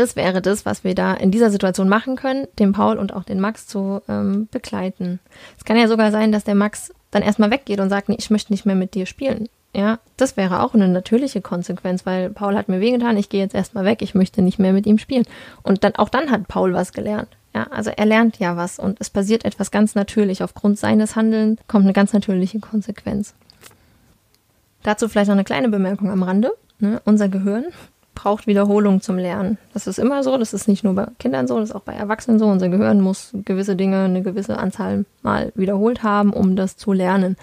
Das 0.00 0.16
wäre 0.16 0.40
das, 0.40 0.64
was 0.64 0.82
wir 0.82 0.94
da 0.94 1.12
in 1.12 1.30
dieser 1.30 1.50
Situation 1.50 1.86
machen 1.86 2.16
können, 2.16 2.48
den 2.58 2.72
Paul 2.72 2.96
und 2.96 3.12
auch 3.12 3.22
den 3.22 3.38
Max 3.38 3.66
zu 3.66 4.00
ähm, 4.08 4.48
begleiten. 4.50 5.20
Es 5.58 5.66
kann 5.66 5.76
ja 5.76 5.88
sogar 5.88 6.10
sein, 6.10 6.32
dass 6.32 6.42
der 6.42 6.54
Max 6.54 6.90
dann 7.10 7.22
erstmal 7.22 7.50
weggeht 7.50 7.80
und 7.80 7.90
sagt, 7.90 8.08
nee, 8.08 8.16
ich 8.18 8.30
möchte 8.30 8.50
nicht 8.50 8.64
mehr 8.64 8.76
mit 8.76 8.94
dir 8.94 9.04
spielen. 9.04 9.50
Ja, 9.74 9.98
das 10.16 10.38
wäre 10.38 10.62
auch 10.62 10.72
eine 10.72 10.88
natürliche 10.88 11.42
Konsequenz, 11.42 12.06
weil 12.06 12.30
Paul 12.30 12.56
hat 12.56 12.70
mir 12.70 12.80
wehgetan, 12.80 13.18
ich 13.18 13.28
gehe 13.28 13.42
jetzt 13.42 13.54
erstmal 13.54 13.84
weg, 13.84 14.00
ich 14.00 14.14
möchte 14.14 14.40
nicht 14.40 14.58
mehr 14.58 14.72
mit 14.72 14.86
ihm 14.86 14.96
spielen. 14.96 15.26
Und 15.62 15.84
dann 15.84 15.96
auch 15.96 16.08
dann 16.08 16.30
hat 16.30 16.48
Paul 16.48 16.72
was 16.72 16.94
gelernt. 16.94 17.28
Ja, 17.54 17.64
also 17.64 17.90
er 17.94 18.06
lernt 18.06 18.38
ja 18.38 18.56
was 18.56 18.78
und 18.78 18.96
es 19.02 19.10
passiert 19.10 19.44
etwas 19.44 19.70
ganz 19.70 19.94
natürlich. 19.94 20.42
Aufgrund 20.42 20.78
seines 20.78 21.14
Handelns 21.14 21.60
kommt 21.68 21.84
eine 21.84 21.92
ganz 21.92 22.14
natürliche 22.14 22.60
Konsequenz. 22.60 23.34
Dazu 24.82 25.10
vielleicht 25.10 25.28
noch 25.28 25.36
eine 25.36 25.44
kleine 25.44 25.68
Bemerkung 25.68 26.10
am 26.10 26.22
Rande. 26.22 26.52
Ne? 26.78 27.02
Unser 27.04 27.28
Gehirn 27.28 27.66
braucht 28.14 28.46
Wiederholung 28.46 29.00
zum 29.00 29.16
Lernen. 29.16 29.58
Das 29.72 29.86
ist 29.86 29.98
immer 29.98 30.22
so, 30.22 30.36
das 30.36 30.52
ist 30.52 30.68
nicht 30.68 30.84
nur 30.84 30.94
bei 30.94 31.06
Kindern 31.18 31.46
so, 31.46 31.58
das 31.58 31.70
ist 31.70 31.74
auch 31.74 31.82
bei 31.82 31.94
Erwachsenen 31.94 32.38
so. 32.38 32.46
Unser 32.46 32.68
Gehirn 32.68 33.00
muss 33.00 33.30
gewisse 33.44 33.76
Dinge 33.76 34.04
eine 34.04 34.22
gewisse 34.22 34.58
Anzahl 34.58 35.04
mal 35.22 35.52
wiederholt 35.54 36.02
haben, 36.02 36.32
um 36.32 36.56
das 36.56 36.76
zu 36.76 36.92
lernen. 36.92 37.36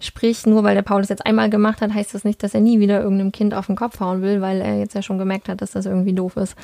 Sprich, 0.00 0.46
nur 0.46 0.64
weil 0.64 0.74
der 0.74 0.82
Paul 0.82 1.02
das 1.02 1.08
jetzt 1.08 1.26
einmal 1.26 1.50
gemacht 1.50 1.80
hat, 1.80 1.94
heißt 1.94 2.14
das 2.14 2.24
nicht, 2.24 2.42
dass 2.42 2.54
er 2.54 2.60
nie 2.60 2.80
wieder 2.80 3.00
irgendeinem 3.02 3.32
Kind 3.32 3.54
auf 3.54 3.66
den 3.66 3.76
Kopf 3.76 4.00
hauen 4.00 4.22
will, 4.22 4.40
weil 4.40 4.60
er 4.60 4.78
jetzt 4.78 4.94
ja 4.94 5.02
schon 5.02 5.18
gemerkt 5.18 5.48
hat, 5.48 5.60
dass 5.62 5.72
das 5.72 5.86
irgendwie 5.86 6.12
doof 6.12 6.36
ist. 6.36 6.56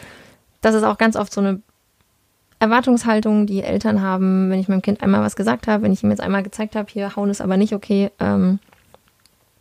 Das 0.61 0.75
ist 0.75 0.83
auch 0.83 0.99
ganz 0.99 1.17
oft 1.17 1.33
so 1.33 1.41
eine 1.41 1.61
Erwartungshaltung, 2.59 3.47
die 3.47 3.63
Eltern 3.63 4.03
haben, 4.03 4.51
wenn 4.51 4.61
ich 4.61 4.69
meinem 4.69 4.83
Kind 4.83 5.03
einmal 5.03 5.23
was 5.23 5.37
gesagt 5.37 5.67
habe, 5.67 5.83
wenn 5.83 5.93
ich 5.93 6.03
ihm 6.03 6.11
jetzt 6.11 6.21
einmal 6.21 6.43
gezeigt 6.43 6.77
habe, 6.77 6.91
hier 6.93 7.17
hauen 7.17 7.31
ist 7.31 7.41
aber 7.41 7.57
nicht 7.57 7.73
okay, 7.73 8.11
ähm, 8.21 8.59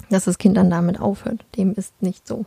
dass 0.10 0.26
das 0.26 0.38
Kind 0.38 0.58
dann 0.58 0.70
damit 0.70 1.00
aufhört. 1.00 1.46
Dem 1.56 1.74
ist 1.74 2.02
nicht 2.02 2.28
so. 2.28 2.46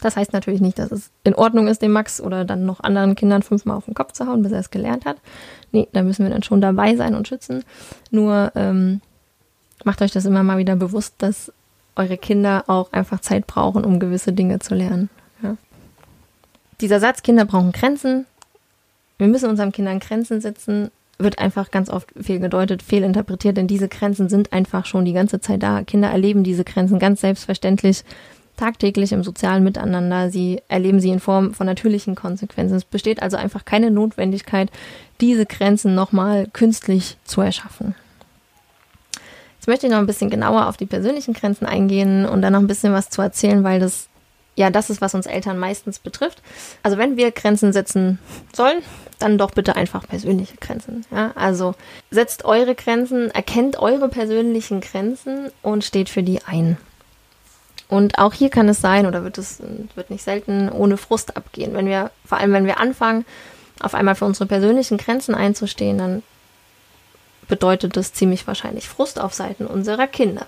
Das 0.00 0.16
heißt 0.16 0.32
natürlich 0.32 0.60
nicht, 0.60 0.78
dass 0.78 0.92
es 0.92 1.10
in 1.24 1.34
Ordnung 1.34 1.66
ist, 1.66 1.82
dem 1.82 1.92
Max 1.92 2.20
oder 2.20 2.44
dann 2.44 2.64
noch 2.64 2.80
anderen 2.80 3.16
Kindern 3.16 3.42
fünfmal 3.42 3.76
auf 3.76 3.86
den 3.86 3.94
Kopf 3.94 4.12
zu 4.12 4.26
hauen, 4.26 4.42
bis 4.42 4.52
er 4.52 4.60
es 4.60 4.70
gelernt 4.70 5.04
hat. 5.04 5.16
Nee, 5.72 5.88
da 5.92 6.02
müssen 6.02 6.24
wir 6.24 6.30
dann 6.30 6.44
schon 6.44 6.60
dabei 6.60 6.94
sein 6.94 7.14
und 7.14 7.26
schützen. 7.26 7.64
Nur 8.10 8.52
ähm, 8.54 9.00
macht 9.84 10.00
euch 10.00 10.12
das 10.12 10.24
immer 10.24 10.44
mal 10.44 10.58
wieder 10.58 10.76
bewusst, 10.76 11.14
dass 11.18 11.52
eure 11.96 12.16
Kinder 12.16 12.64
auch 12.68 12.92
einfach 12.92 13.20
Zeit 13.20 13.46
brauchen, 13.46 13.84
um 13.84 13.98
gewisse 13.98 14.32
Dinge 14.32 14.60
zu 14.60 14.74
lernen. 14.74 15.10
Ja. 15.42 15.56
Dieser 16.80 17.00
Satz, 17.00 17.22
Kinder 17.22 17.44
brauchen 17.44 17.72
Grenzen, 17.72 18.26
wir 19.18 19.26
müssen 19.26 19.50
unseren 19.50 19.72
Kindern 19.72 19.98
Grenzen 19.98 20.40
setzen, 20.40 20.92
wird 21.18 21.40
einfach 21.40 21.72
ganz 21.72 21.90
oft 21.90 22.12
fehlgedeutet, 22.20 22.82
fehlinterpretiert, 22.82 23.56
denn 23.56 23.66
diese 23.66 23.88
Grenzen 23.88 24.28
sind 24.28 24.52
einfach 24.52 24.86
schon 24.86 25.04
die 25.04 25.12
ganze 25.12 25.40
Zeit 25.40 25.64
da. 25.64 25.82
Kinder 25.82 26.08
erleben 26.08 26.44
diese 26.44 26.62
Grenzen 26.62 27.00
ganz 27.00 27.20
selbstverständlich 27.20 28.04
tagtäglich 28.58 29.12
im 29.12 29.24
sozialen 29.24 29.64
Miteinander. 29.64 30.30
Sie 30.30 30.60
erleben 30.68 31.00
sie 31.00 31.10
in 31.10 31.20
Form 31.20 31.54
von 31.54 31.66
natürlichen 31.66 32.14
Konsequenzen. 32.14 32.76
Es 32.76 32.84
besteht 32.84 33.22
also 33.22 33.36
einfach 33.36 33.64
keine 33.64 33.90
Notwendigkeit, 33.90 34.70
diese 35.20 35.46
Grenzen 35.46 35.94
nochmal 35.94 36.46
künstlich 36.52 37.16
zu 37.24 37.40
erschaffen. 37.40 37.94
Jetzt 39.58 39.66
möchte 39.66 39.86
ich 39.86 39.92
noch 39.92 39.98
ein 39.98 40.06
bisschen 40.06 40.30
genauer 40.30 40.66
auf 40.66 40.76
die 40.76 40.86
persönlichen 40.86 41.34
Grenzen 41.34 41.66
eingehen 41.66 42.26
und 42.26 42.42
dann 42.42 42.52
noch 42.52 42.60
ein 42.60 42.66
bisschen 42.66 42.92
was 42.92 43.10
zu 43.10 43.22
erzählen, 43.22 43.64
weil 43.64 43.80
das 43.80 44.08
ja 44.56 44.70
das 44.70 44.90
ist, 44.90 45.00
was 45.00 45.14
uns 45.14 45.26
Eltern 45.26 45.58
meistens 45.58 45.98
betrifft. 45.98 46.42
Also 46.82 46.98
wenn 46.98 47.16
wir 47.16 47.30
Grenzen 47.30 47.72
setzen 47.72 48.18
sollen, 48.52 48.82
dann 49.18 49.38
doch 49.38 49.52
bitte 49.52 49.76
einfach 49.76 50.06
persönliche 50.06 50.56
Grenzen. 50.56 51.04
Ja? 51.10 51.32
Also 51.34 51.74
setzt 52.10 52.44
eure 52.44 52.74
Grenzen, 52.74 53.30
erkennt 53.30 53.78
eure 53.78 54.08
persönlichen 54.08 54.80
Grenzen 54.80 55.50
und 55.62 55.84
steht 55.84 56.08
für 56.08 56.22
die 56.22 56.42
ein. 56.44 56.76
Und 57.88 58.18
auch 58.18 58.34
hier 58.34 58.50
kann 58.50 58.68
es 58.68 58.80
sein, 58.80 59.06
oder 59.06 59.24
wird 59.24 59.38
es 59.38 59.62
wird 59.94 60.10
nicht 60.10 60.22
selten 60.22 60.68
ohne 60.70 60.98
Frust 60.98 61.36
abgehen. 61.36 61.72
Wenn 61.72 61.86
wir, 61.86 62.10
vor 62.24 62.38
allem 62.38 62.52
wenn 62.52 62.66
wir 62.66 62.80
anfangen, 62.80 63.24
auf 63.80 63.94
einmal 63.94 64.14
für 64.14 64.26
unsere 64.26 64.46
persönlichen 64.46 64.98
Grenzen 64.98 65.34
einzustehen, 65.34 65.98
dann 65.98 66.22
bedeutet 67.48 67.96
das 67.96 68.12
ziemlich 68.12 68.46
wahrscheinlich 68.46 68.88
Frust 68.88 69.20
auf 69.20 69.32
Seiten 69.32 69.66
unserer 69.66 70.06
Kinder. 70.06 70.46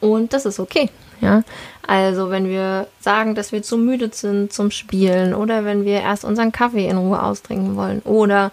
Und 0.00 0.32
das 0.32 0.46
ist 0.46 0.58
okay. 0.58 0.90
Ja, 1.20 1.44
also 1.86 2.30
wenn 2.30 2.48
wir 2.48 2.88
sagen, 2.98 3.36
dass 3.36 3.52
wir 3.52 3.62
zu 3.62 3.78
müde 3.78 4.10
sind 4.12 4.52
zum 4.52 4.72
Spielen 4.72 5.34
oder 5.34 5.64
wenn 5.64 5.84
wir 5.84 6.00
erst 6.00 6.24
unseren 6.24 6.50
Kaffee 6.50 6.88
in 6.88 6.96
Ruhe 6.96 7.22
austrinken 7.22 7.76
wollen 7.76 8.00
oder 8.00 8.50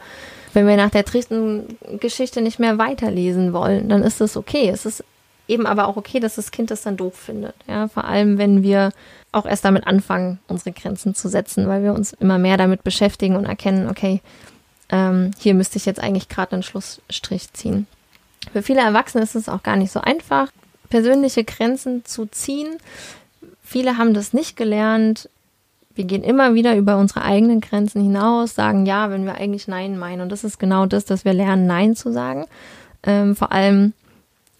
wenn 0.53 0.67
wir 0.67 0.77
nach 0.77 0.91
der 0.91 1.03
tristen 1.03 1.77
Geschichte 2.00 2.41
nicht 2.41 2.59
mehr 2.59 2.77
weiterlesen 2.77 3.53
wollen, 3.53 3.89
dann 3.89 4.03
ist 4.03 4.21
das 4.21 4.38
okay. 4.38 4.69
Es 4.69 4.86
ist 4.86 5.03
eben 5.49 5.65
aber 5.65 5.87
auch 5.87 5.97
okay, 5.97 6.19
dass 6.19 6.35
das 6.35 6.51
Kind 6.51 6.71
das 6.71 6.83
dann 6.83 6.97
doof 6.97 7.15
findet. 7.15 7.55
Ja, 7.67 7.87
vor 7.87 8.05
allem, 8.05 8.37
wenn 8.37 8.63
wir 8.63 8.91
auch 9.31 9.45
erst 9.45 9.65
damit 9.65 9.87
anfangen, 9.87 10.39
unsere 10.47 10.71
Grenzen 10.71 11.15
zu 11.15 11.27
setzen, 11.27 11.67
weil 11.67 11.83
wir 11.83 11.93
uns 11.93 12.13
immer 12.13 12.37
mehr 12.37 12.57
damit 12.57 12.83
beschäftigen 12.83 13.35
und 13.35 13.45
erkennen, 13.45 13.89
okay, 13.89 14.21
ähm, 14.89 15.31
hier 15.39 15.53
müsste 15.53 15.77
ich 15.77 15.85
jetzt 15.85 15.99
eigentlich 15.99 16.29
gerade 16.29 16.53
einen 16.53 16.63
Schlussstrich 16.63 17.51
ziehen. 17.53 17.87
Für 18.51 18.63
viele 18.63 18.81
Erwachsene 18.81 19.23
ist 19.23 19.35
es 19.35 19.49
auch 19.49 19.63
gar 19.63 19.75
nicht 19.75 19.91
so 19.91 19.99
einfach, 19.99 20.49
persönliche 20.89 21.43
Grenzen 21.43 22.05
zu 22.05 22.25
ziehen. 22.25 22.77
Viele 23.63 23.97
haben 23.97 24.13
das 24.13 24.33
nicht 24.33 24.57
gelernt. 24.57 25.29
Wir 25.93 26.05
gehen 26.05 26.23
immer 26.23 26.53
wieder 26.55 26.75
über 26.75 26.97
unsere 26.97 27.23
eigenen 27.23 27.61
Grenzen 27.61 28.01
hinaus, 28.01 28.55
sagen 28.55 28.85
ja, 28.85 29.11
wenn 29.11 29.25
wir 29.25 29.35
eigentlich 29.35 29.67
Nein 29.67 29.99
meinen. 29.99 30.21
Und 30.21 30.31
das 30.31 30.43
ist 30.43 30.59
genau 30.59 30.85
das, 30.85 31.05
dass 31.05 31.25
wir 31.25 31.33
lernen, 31.33 31.67
Nein 31.67 31.95
zu 31.95 32.11
sagen. 32.11 32.45
Ähm, 33.03 33.35
vor 33.35 33.51
allem 33.51 33.93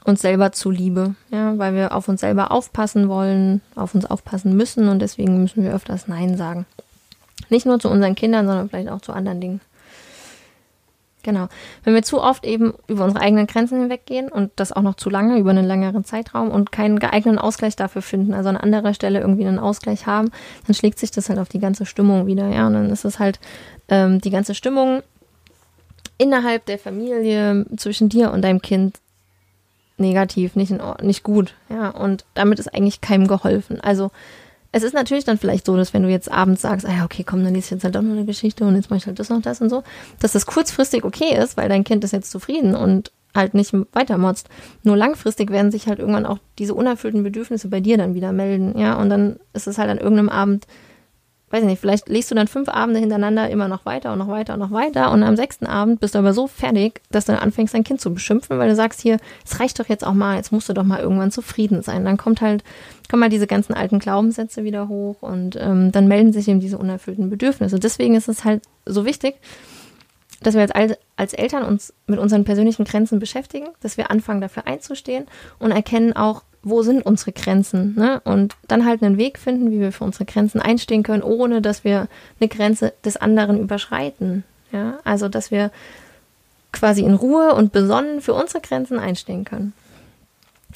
uns 0.10 0.22
selber 0.22 0.52
zuliebe, 0.52 1.16
ja, 1.32 1.58
weil 1.58 1.74
wir 1.74 1.96
auf 1.96 2.08
uns 2.08 2.22
selber 2.22 2.52
aufpassen 2.52 3.10
wollen, 3.10 3.62
auf 3.76 3.96
uns 3.96 4.06
aufpassen 4.06 4.56
müssen 4.56 4.90
und 4.90 5.00
deswegen 5.00 5.42
müssen 5.42 5.64
wir 5.64 5.74
öfters 5.74 6.08
Nein 6.08 6.38
sagen. 6.38 6.66
Nicht 7.50 7.66
nur 7.66 7.80
zu 7.80 7.90
unseren 7.90 8.16
Kindern, 8.16 8.46
sondern 8.46 8.70
vielleicht 8.70 8.90
auch 8.90 9.02
zu 9.02 9.14
anderen 9.14 9.42
Dingen. 9.42 9.62
Genau. 11.22 11.50
Wenn 11.84 11.94
wir 11.94 12.04
zu 12.04 12.22
oft 12.22 12.46
eben 12.46 12.74
über 12.88 13.04
unsere 13.04 13.22
eigenen 13.22 13.46
Grenzen 13.46 13.80
hinweggehen 13.80 14.30
und 14.30 14.52
das 14.56 14.72
auch 14.72 14.82
noch 14.82 14.96
zu 14.96 15.10
lange, 15.10 15.38
über 15.38 15.50
einen 15.50 15.66
längeren 15.66 16.06
Zeitraum 16.06 16.50
und 16.50 16.72
keinen 16.72 16.98
geeigneten 16.98 17.40
Ausgleich 17.40 17.76
dafür 17.76 18.02
finden, 18.02 18.34
also 18.34 18.50
an 18.50 18.58
anderer 18.58 18.94
Stelle 18.94 19.20
irgendwie 19.20 19.46
einen 19.46 19.60
Ausgleich 19.60 20.06
haben, 20.06 20.32
dann 20.66 20.74
schlägt 20.76 20.98
sich 20.98 21.12
das 21.12 21.28
halt 21.28 21.40
auf 21.40 21.50
die 21.50 21.60
ganze 21.60 21.86
Stimmung 21.86 22.26
wieder, 22.26 22.48
ja. 22.48 22.68
Und 22.68 22.74
dann 22.74 22.90
ist 22.90 23.04
es 23.04 23.20
halt 23.20 23.40
ähm, 23.90 24.22
die 24.22 24.30
ganze 24.30 24.56
Stimmung 24.56 25.04
innerhalb 26.18 26.66
der 26.66 26.80
Familie 26.80 27.66
zwischen 27.76 28.08
dir 28.08 28.32
und 28.32 28.42
deinem 28.42 28.62
Kind 28.62 28.98
negativ, 30.00 30.56
nicht, 30.56 30.72
in, 30.72 30.82
nicht 31.02 31.24
gut, 31.24 31.54
ja. 31.70 31.90
Und 31.90 32.26
damit 32.34 32.60
ist 32.60 32.74
eigentlich 32.74 33.02
keinem 33.02 33.28
geholfen. 33.28 33.80
Also 33.82 34.12
es 34.72 34.84
ist 34.84 34.94
natürlich 34.94 35.26
dann 35.26 35.38
vielleicht 35.38 35.66
so, 35.66 35.76
dass 35.76 35.94
wenn 35.94 36.04
du 36.04 36.10
jetzt 36.10 36.32
abends 36.32 36.62
sagst, 36.62 36.86
ah 36.86 36.92
ja, 36.92 37.06
okay, 37.06 37.24
komm, 37.24 37.44
dann 37.44 37.54
liest 37.54 37.68
ich 37.68 37.72
jetzt 37.72 37.84
halt 37.84 37.96
doch 37.96 38.02
noch 38.02 38.12
eine 38.12 38.26
Geschichte 38.26 38.66
und 38.66 38.76
jetzt 38.76 38.90
mache 38.90 39.00
ich 39.00 39.08
halt 39.08 39.20
das 39.20 39.30
noch 39.30 39.42
das 39.42 39.62
und 39.62 39.70
so, 39.70 39.84
dass 40.20 40.34
das 40.34 40.46
kurzfristig 40.46 41.04
okay 41.04 41.36
ist, 41.36 41.58
weil 41.58 41.70
dein 41.70 41.84
Kind 41.84 42.04
ist 42.04 42.14
jetzt 42.14 42.32
zufrieden 42.32 42.76
und 42.76 43.12
halt 43.36 43.54
nicht 43.54 43.74
weitermotzt. 43.94 44.50
Nur 44.84 44.98
langfristig 44.98 45.52
werden 45.52 45.72
sich 45.72 45.88
halt 45.88 46.00
irgendwann 46.00 46.26
auch 46.26 46.40
diese 46.58 46.74
unerfüllten 46.74 47.24
Bedürfnisse 47.24 47.68
bei 47.68 47.80
dir 47.80 47.98
dann 47.98 48.14
wieder 48.14 48.32
melden, 48.32 48.78
ja, 48.78 48.96
und 48.96 49.10
dann 49.10 49.40
ist 49.54 49.68
es 49.68 49.78
halt 49.78 49.90
an 49.90 49.98
irgendeinem 49.98 50.30
Abend 50.30 50.68
weiß 51.52 51.62
ich 51.62 51.68
nicht, 51.68 51.80
vielleicht 51.80 52.10
liest 52.10 52.30
du 52.30 52.36
dann 52.36 52.48
fünf 52.48 52.70
Abende 52.70 53.00
hintereinander 53.00 53.50
immer 53.50 53.68
noch 53.68 53.86
weiter 53.86 54.14
und 54.14 54.20
noch 54.20 54.28
weiter 54.28 54.54
und 54.54 54.60
noch 54.60 54.72
weiter 54.72 55.12
und 55.12 55.24
am 55.24 55.36
sechsten 55.36 55.66
Abend 55.66 56.00
bist 56.00 56.16
du 56.16 56.20
aber 56.20 56.34
so 56.34 56.48
fertig, 56.48 57.02
dass 57.12 57.26
du 57.26 57.40
anfängst, 57.40 57.74
dein 57.74 57.84
Kind 57.84 58.02
zu 58.02 58.14
beschimpfen, 58.14 58.58
weil 58.58 58.70
du 58.70 58.76
sagst 58.76 59.02
hier, 59.02 59.18
es 59.46 59.60
reicht 59.60 59.80
doch 59.80 59.88
jetzt 59.88 60.06
auch 60.06 60.14
mal, 60.14 60.36
jetzt 60.36 60.52
musst 60.52 60.70
du 60.70 60.74
doch 60.74 60.84
mal 60.84 61.00
irgendwann 61.00 61.32
zufrieden 61.32 61.82
sein. 61.82 62.06
Dann 62.06 62.18
kommt 62.18 62.42
halt, 62.42 62.64
kommen 63.10 63.24
halt 63.24 63.34
diese 63.34 63.48
ganzen 63.48 63.74
alten 63.74 64.00
Glaubenssätze 64.00 64.64
wieder 64.64 64.88
hoch 64.88 65.18
und 65.22 65.58
ähm, 65.60 65.92
dann 65.92 66.08
melden 66.08 66.34
sich 66.34 66.48
eben 66.48 66.60
diese 66.60 66.78
unerfüllten 66.78 67.30
Bedürfnisse. 67.30 67.80
Deswegen 67.80 68.16
ist 68.16 68.28
es 68.28 68.46
halt 68.46 68.64
so 68.86 69.06
wichtig, 69.06 69.36
dass 70.42 70.56
wir 70.56 70.74
als, 70.76 70.94
als 71.16 71.34
Eltern 71.34 71.64
uns 71.64 71.94
mit 72.08 72.20
unseren 72.20 72.46
persönlichen 72.46 72.86
Grenzen 72.86 73.20
beschäftigen, 73.20 73.68
dass 73.82 73.98
wir 73.98 74.10
anfangen, 74.12 74.42
dafür 74.42 74.68
einzustehen 74.68 75.26
und 75.58 75.72
erkennen 75.72 76.14
auch, 76.14 76.44
wo 76.62 76.82
sind 76.82 77.06
unsere 77.06 77.32
Grenzen, 77.32 77.96
ne? 77.96 78.22
Und 78.26 78.56
dann 78.68 78.86
halt 78.86 79.02
einen 79.02 79.18
Weg 79.18 79.40
finden, 79.40 79.72
wie 79.72 79.80
wir 79.80 79.92
für 79.92 80.04
unsere 80.04 80.26
Grenzen 80.26 80.62
einstehen 80.62 81.04
können, 81.04 81.24
ohne 81.24 81.62
dass 81.62 81.84
wir 81.84 82.08
eine 82.40 82.50
Grenze 82.50 82.94
des 83.06 83.18
anderen 83.18 83.60
überschreiten. 83.60 84.44
Ja, 84.72 85.00
also 85.04 85.30
dass 85.30 85.52
wir 85.52 85.72
quasi 86.72 87.02
in 87.02 87.16
Ruhe 87.16 87.56
und 87.56 87.72
besonnen 87.72 88.22
für 88.22 88.34
unsere 88.34 88.62
Grenzen 88.62 89.00
einstehen 89.00 89.46
können. 89.46 89.74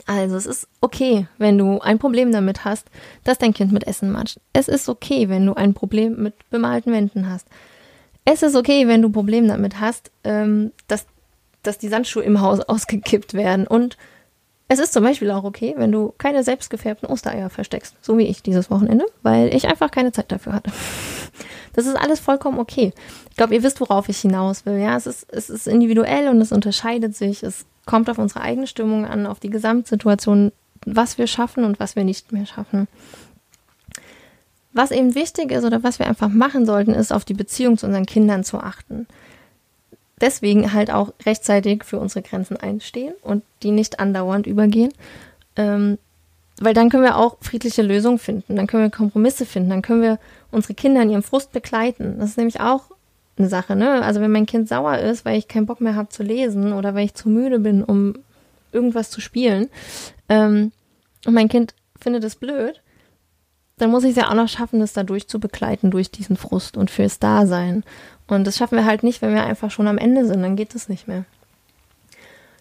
Also 0.08 0.36
es 0.36 0.46
ist 0.46 0.68
okay, 0.82 1.28
wenn 1.38 1.58
du 1.58 1.80
ein 1.80 2.00
Problem 2.00 2.32
damit 2.32 2.66
hast, 2.66 2.88
dass 3.24 3.38
dein 3.38 3.54
Kind 3.54 3.72
mit 3.72 3.86
Essen 3.86 4.12
matscht. 4.12 4.40
Es 4.52 4.68
ist 4.68 4.90
okay, 4.90 5.30
wenn 5.30 5.46
du 5.46 5.54
ein 5.54 5.74
Problem 5.74 6.22
mit 6.22 6.34
bemalten 6.50 6.92
Wänden 6.92 7.30
hast. 7.30 7.48
Es 8.26 8.42
ist 8.42 8.56
okay, 8.56 8.88
wenn 8.88 9.02
du 9.02 9.10
ein 9.10 9.14
Problem 9.14 9.48
damit 9.48 9.80
hast, 9.80 10.12
ähm, 10.24 10.72
dass, 10.88 11.06
dass 11.62 11.78
die 11.78 11.90
Sandschuhe 11.90 12.24
im 12.24 12.42
Haus 12.42 12.60
ausgekippt 12.68 13.34
werden 13.34 13.68
und 13.68 13.98
es 14.74 14.80
ist 14.80 14.94
zum 14.94 15.04
Beispiel 15.04 15.30
auch 15.32 15.44
okay, 15.44 15.76
wenn 15.78 15.92
du 15.92 16.14
keine 16.18 16.44
selbstgefärbten 16.44 17.08
Ostereier 17.08 17.50
versteckst, 17.50 17.96
so 18.02 18.18
wie 18.18 18.24
ich 18.24 18.42
dieses 18.42 18.72
Wochenende, 18.72 19.06
weil 19.22 19.54
ich 19.54 19.68
einfach 19.68 19.92
keine 19.92 20.12
Zeit 20.12 20.32
dafür 20.32 20.54
hatte. 20.54 20.72
Das 21.74 21.86
ist 21.86 21.96
alles 21.96 22.20
vollkommen 22.20 22.60
okay. 22.60 22.94
Ich 23.30 23.36
glaube, 23.36 23.56
ihr 23.56 23.64
wisst, 23.64 23.82
worauf 23.82 24.08
ich 24.10 24.20
hinaus 24.20 24.66
will. 24.66 24.78
Ja, 24.78 24.96
es 24.96 25.08
ist, 25.08 25.26
es 25.32 25.50
ist 25.50 25.68
individuell 25.68 26.28
und 26.28 26.40
es 26.40 26.52
unterscheidet 26.52 27.16
sich. 27.16 27.42
Es 27.42 27.66
kommt 27.86 28.10
auf 28.10 28.20
unsere 28.20 28.42
eigene 28.42 28.68
Stimmung 28.68 29.06
an, 29.06 29.26
auf 29.26 29.40
die 29.40 29.50
Gesamtsituation, 29.50 30.52
was 30.86 31.18
wir 31.18 31.26
schaffen 31.26 31.64
und 31.64 31.80
was 31.80 31.96
wir 31.96 32.04
nicht 32.04 32.32
mehr 32.32 32.46
schaffen. 32.46 32.88
Was 34.72 34.92
eben 34.92 35.16
wichtig 35.16 35.52
ist 35.52 35.66
oder 35.66 35.84
was 35.84 35.98
wir 35.98 36.08
einfach 36.08 36.30
machen 36.30 36.66
sollten, 36.66 36.94
ist 36.94 37.12
auf 37.12 37.26
die 37.26 37.34
Beziehung 37.34 37.78
zu 37.78 37.88
unseren 37.88 38.06
Kindern 38.06 38.44
zu 38.44 38.60
achten 38.60 39.08
deswegen 40.24 40.74
halt 40.74 40.90
auch 40.90 41.14
rechtzeitig 41.26 41.84
für 41.84 42.00
unsere 42.00 42.24
Grenzen 42.24 42.58
einstehen 42.58 43.14
und 43.22 43.44
die 43.62 43.72
nicht 43.72 44.00
andauernd 44.00 44.48
übergehen. 44.48 44.94
Ähm, 45.56 46.00
weil 46.60 46.74
dann 46.74 46.90
können 46.90 47.04
wir 47.04 47.18
auch 47.18 47.38
friedliche 47.42 47.82
Lösungen 47.82 48.20
finden, 48.20 48.56
dann 48.56 48.68
können 48.68 48.84
wir 48.84 48.90
Kompromisse 48.90 49.46
finden, 49.46 49.70
dann 49.70 49.82
können 49.82 50.02
wir 50.02 50.20
unsere 50.52 50.76
Kinder 50.76 51.02
in 51.02 51.10
ihrem 51.10 51.24
Frust 51.24 51.52
begleiten. 51.52 52.16
Das 52.20 52.32
ist 52.32 52.38
nämlich 52.38 52.62
auch 52.62 52.84
eine 53.38 53.50
Sache, 53.50 53.76
ne? 53.76 54.02
Also 54.04 54.22
wenn 54.22 54.32
mein 54.32 54.46
Kind 54.46 54.70
sauer 54.70 55.00
ist, 55.00 55.26
weil 55.26 55.38
ich 55.38 55.48
keinen 55.48 55.66
Bock 55.66 55.82
mehr 55.82 55.96
habe 55.96 56.10
zu 56.10 56.24
lesen 56.24 56.72
oder 56.72 56.96
weil 56.96 57.06
ich 57.06 57.16
zu 57.16 57.28
müde 57.28 57.60
bin, 57.60 57.84
um 57.84 58.16
irgendwas 58.72 59.10
zu 59.10 59.20
spielen, 59.20 59.70
ähm, 60.30 60.72
und 61.26 61.34
mein 61.34 61.50
Kind 61.50 61.74
findet 62.00 62.24
es 62.24 62.36
blöd, 62.36 62.82
dann 63.84 63.92
muss 63.92 64.06
ich 64.06 64.12
es 64.12 64.16
ja 64.16 64.30
auch 64.30 64.34
noch 64.34 64.48
schaffen, 64.48 64.80
das 64.80 64.94
dadurch 64.94 65.28
zu 65.28 65.42
begleiten, 65.42 65.92
durch 65.92 66.10
diesen 66.10 66.38
Frust 66.38 66.78
und 66.78 66.90
fürs 66.90 67.20
Dasein. 67.20 67.84
Und 68.28 68.48
das 68.48 68.56
schaffen 68.56 68.78
wir 68.78 68.86
halt 68.86 69.04
nicht, 69.04 69.22
wenn 69.22 69.34
wir 69.34 69.44
einfach 69.44 69.72
schon 69.72 69.90
am 69.90 69.98
Ende 69.98 70.26
sind, 70.26 70.42
dann 70.42 70.56
geht 70.56 70.74
es 70.74 70.88
nicht 70.88 71.06
mehr. 71.06 71.26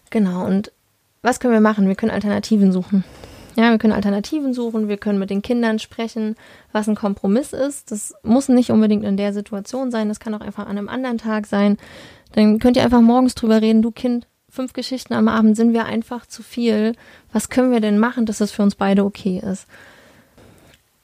Genau, 0.09 0.45
und 0.45 0.73
was 1.21 1.39
können 1.39 1.53
wir 1.53 1.61
machen? 1.61 1.87
Wir 1.87 1.95
können 1.95 2.11
Alternativen 2.11 2.73
suchen. 2.73 3.05
Ja, 3.55 3.71
wir 3.71 3.77
können 3.77 3.93
Alternativen 3.93 4.53
suchen, 4.53 4.89
wir 4.89 4.97
können 4.97 5.17
mit 5.17 5.29
den 5.29 5.41
Kindern 5.41 5.79
sprechen, 5.79 6.35
was 6.73 6.89
ein 6.89 6.95
Kompromiss 6.95 7.53
ist. 7.53 7.91
Das 7.91 8.13
muss 8.21 8.49
nicht 8.49 8.69
unbedingt 8.69 9.05
in 9.05 9.15
der 9.15 9.31
Situation 9.31 9.89
sein, 9.89 10.09
das 10.09 10.19
kann 10.19 10.33
auch 10.33 10.41
einfach 10.41 10.65
an 10.65 10.77
einem 10.77 10.89
anderen 10.89 11.19
Tag 11.19 11.45
sein. 11.45 11.77
Dann 12.33 12.59
könnt 12.59 12.75
ihr 12.75 12.83
einfach 12.83 12.99
morgens 12.99 13.33
drüber 13.33 13.61
reden, 13.61 13.81
du 13.81 13.91
Kind, 13.91 14.27
fünf 14.49 14.73
Geschichten 14.73 15.13
am 15.13 15.29
Abend 15.29 15.55
sind 15.55 15.71
wir 15.71 15.85
einfach 15.85 16.25
zu 16.25 16.43
viel. 16.43 16.97
Was 17.31 17.47
können 17.47 17.71
wir 17.71 17.79
denn 17.79 17.97
machen, 17.97 18.25
dass 18.25 18.41
es 18.41 18.51
für 18.51 18.63
uns 18.63 18.75
beide 18.75 19.05
okay 19.05 19.41
ist? 19.41 19.67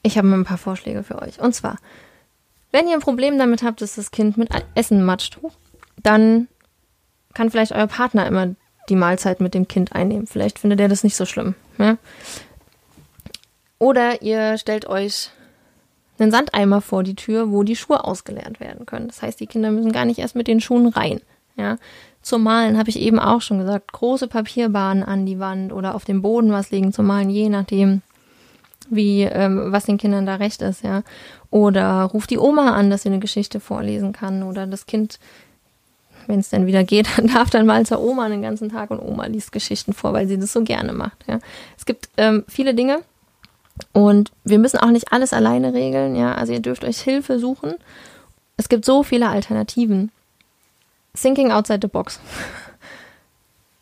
Ich 0.02 0.16
habe 0.16 0.28
ein 0.28 0.44
paar 0.44 0.58
Vorschläge 0.58 1.02
für 1.02 1.20
euch. 1.20 1.40
Und 1.40 1.54
zwar, 1.54 1.76
wenn 2.72 2.88
ihr 2.88 2.94
ein 2.94 3.00
Problem 3.00 3.38
damit 3.38 3.62
habt, 3.62 3.82
dass 3.82 3.96
das 3.96 4.10
Kind 4.10 4.36
mit 4.36 4.48
Essen 4.74 5.04
matscht, 5.04 5.38
dann 6.02 6.48
kann 7.34 7.50
vielleicht 7.50 7.72
euer 7.72 7.86
Partner 7.86 8.26
immer 8.26 8.54
die 8.88 8.96
Mahlzeit 8.96 9.40
mit 9.40 9.54
dem 9.54 9.68
Kind 9.68 9.92
einnehmen. 9.94 10.26
Vielleicht 10.26 10.58
findet 10.58 10.80
er 10.80 10.88
das 10.88 11.04
nicht 11.04 11.16
so 11.16 11.24
schlimm. 11.24 11.54
Ja? 11.78 11.96
Oder 13.78 14.22
ihr 14.22 14.58
stellt 14.58 14.86
euch 14.86 15.30
einen 16.18 16.30
Sandeimer 16.30 16.80
vor 16.80 17.02
die 17.02 17.14
Tür, 17.14 17.50
wo 17.50 17.62
die 17.62 17.76
Schuhe 17.76 18.04
ausgeleert 18.04 18.60
werden 18.60 18.86
können. 18.86 19.08
Das 19.08 19.22
heißt, 19.22 19.40
die 19.40 19.46
Kinder 19.46 19.70
müssen 19.70 19.92
gar 19.92 20.04
nicht 20.04 20.18
erst 20.18 20.36
mit 20.36 20.48
den 20.48 20.60
Schuhen 20.60 20.88
rein. 20.88 21.20
Ja? 21.56 21.76
Zum 22.22 22.42
Malen 22.42 22.76
habe 22.76 22.90
ich 22.90 22.98
eben 22.98 23.18
auch 23.18 23.40
schon 23.40 23.58
gesagt, 23.58 23.92
große 23.92 24.28
Papierbahnen 24.28 25.02
an 25.02 25.24
die 25.24 25.38
Wand 25.38 25.72
oder 25.72 25.94
auf 25.94 26.04
dem 26.04 26.20
Boden 26.20 26.52
was 26.52 26.70
legen 26.70 26.92
zum 26.92 27.06
Malen, 27.06 27.30
je 27.30 27.48
nachdem, 27.48 28.02
wie 28.90 29.22
ähm, 29.22 29.72
was 29.72 29.86
den 29.86 29.98
Kindern 29.98 30.26
da 30.26 30.36
recht 30.36 30.62
ist, 30.62 30.82
ja. 30.84 31.02
Oder 31.50 32.02
ruft 32.04 32.30
die 32.30 32.38
Oma 32.38 32.74
an, 32.74 32.90
dass 32.90 33.02
sie 33.02 33.08
eine 33.08 33.18
Geschichte 33.18 33.60
vorlesen 33.60 34.12
kann 34.12 34.42
oder 34.42 34.66
das 34.66 34.86
Kind 34.86 35.18
wenn 36.26 36.40
es 36.40 36.48
dann 36.48 36.66
wieder 36.66 36.84
geht, 36.84 37.08
darf 37.34 37.50
dann 37.50 37.66
mal 37.66 37.84
zur 37.84 38.00
Oma 38.00 38.28
den 38.28 38.42
ganzen 38.42 38.70
Tag 38.70 38.90
und 38.90 39.00
Oma 39.00 39.26
liest 39.26 39.52
Geschichten 39.52 39.92
vor, 39.92 40.12
weil 40.12 40.28
sie 40.28 40.38
das 40.38 40.52
so 40.52 40.62
gerne 40.62 40.92
macht. 40.92 41.24
Ja. 41.26 41.40
Es 41.76 41.84
gibt 41.84 42.08
ähm, 42.16 42.44
viele 42.48 42.74
Dinge 42.74 43.00
und 43.92 44.30
wir 44.44 44.58
müssen 44.58 44.78
auch 44.78 44.90
nicht 44.90 45.12
alles 45.12 45.32
alleine 45.32 45.74
regeln. 45.74 46.16
Ja. 46.16 46.34
Also 46.34 46.52
ihr 46.52 46.60
dürft 46.60 46.84
euch 46.84 47.00
Hilfe 47.00 47.38
suchen. 47.38 47.74
Es 48.56 48.68
gibt 48.68 48.84
so 48.84 49.02
viele 49.02 49.28
Alternativen. 49.28 50.10
Thinking 51.20 51.50
outside 51.50 51.80
the 51.82 51.88
box. 51.88 52.20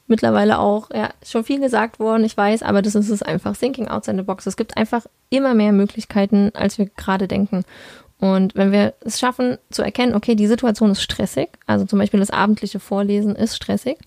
Mittlerweile 0.09 0.59
auch, 0.59 0.91
ja, 0.93 1.11
schon 1.25 1.45
viel 1.45 1.61
gesagt 1.61 2.00
worden, 2.00 2.25
ich 2.25 2.37
weiß, 2.37 2.62
aber 2.62 2.83
das 2.83 2.95
ist 2.95 3.11
es 3.11 3.23
einfach. 3.23 3.57
Thinking 3.57 3.88
outside 3.88 4.17
the 4.17 4.23
box. 4.23 4.47
Es 4.47 4.57
gibt 4.57 4.77
einfach 4.77 5.07
immer 5.31 5.55
mehr 5.55 5.73
Möglichkeiten, 5.73 6.50
als 6.55 6.79
wir 6.79 6.87
gerade 6.87 7.29
denken. 7.29 7.65
Und 8.19 8.57
wenn 8.57 8.73
wir 8.73 8.95
es 9.00 9.21
schaffen 9.21 9.59
zu 9.71 9.83
erkennen, 9.83 10.15
okay, 10.15 10.35
die 10.35 10.49
Situation 10.49 10.91
ist 10.91 11.03
stressig, 11.03 11.50
also 11.67 11.85
zum 11.85 12.00
Beispiel 12.00 12.19
das 12.19 12.31
abendliche 12.31 12.81
Vorlesen 12.81 13.37
ist 13.37 13.55
stressig, 13.55 13.99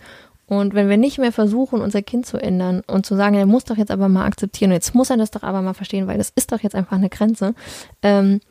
und 0.52 0.74
wenn 0.74 0.90
wir 0.90 0.98
nicht 0.98 1.18
mehr 1.18 1.32
versuchen, 1.32 1.80
unser 1.80 2.02
Kind 2.02 2.26
zu 2.26 2.38
ändern 2.38 2.84
und 2.86 3.06
zu 3.06 3.16
sagen, 3.16 3.36
er 3.36 3.46
muss 3.46 3.64
doch 3.64 3.78
jetzt 3.78 3.90
aber 3.90 4.10
mal 4.10 4.26
akzeptieren, 4.26 4.74
jetzt 4.74 4.94
muss 4.94 5.10
er 5.10 5.16
das 5.16 5.32
doch 5.32 5.44
aber 5.44 5.62
mal 5.62 5.74
verstehen, 5.74 6.08
weil 6.08 6.18
das 6.18 6.34
ist 6.36 6.52
doch 6.52 6.60
jetzt 6.60 6.76
einfach 6.76 6.98
eine 6.98 7.08
Grenze, 7.08 7.56
ähm, 8.02 8.42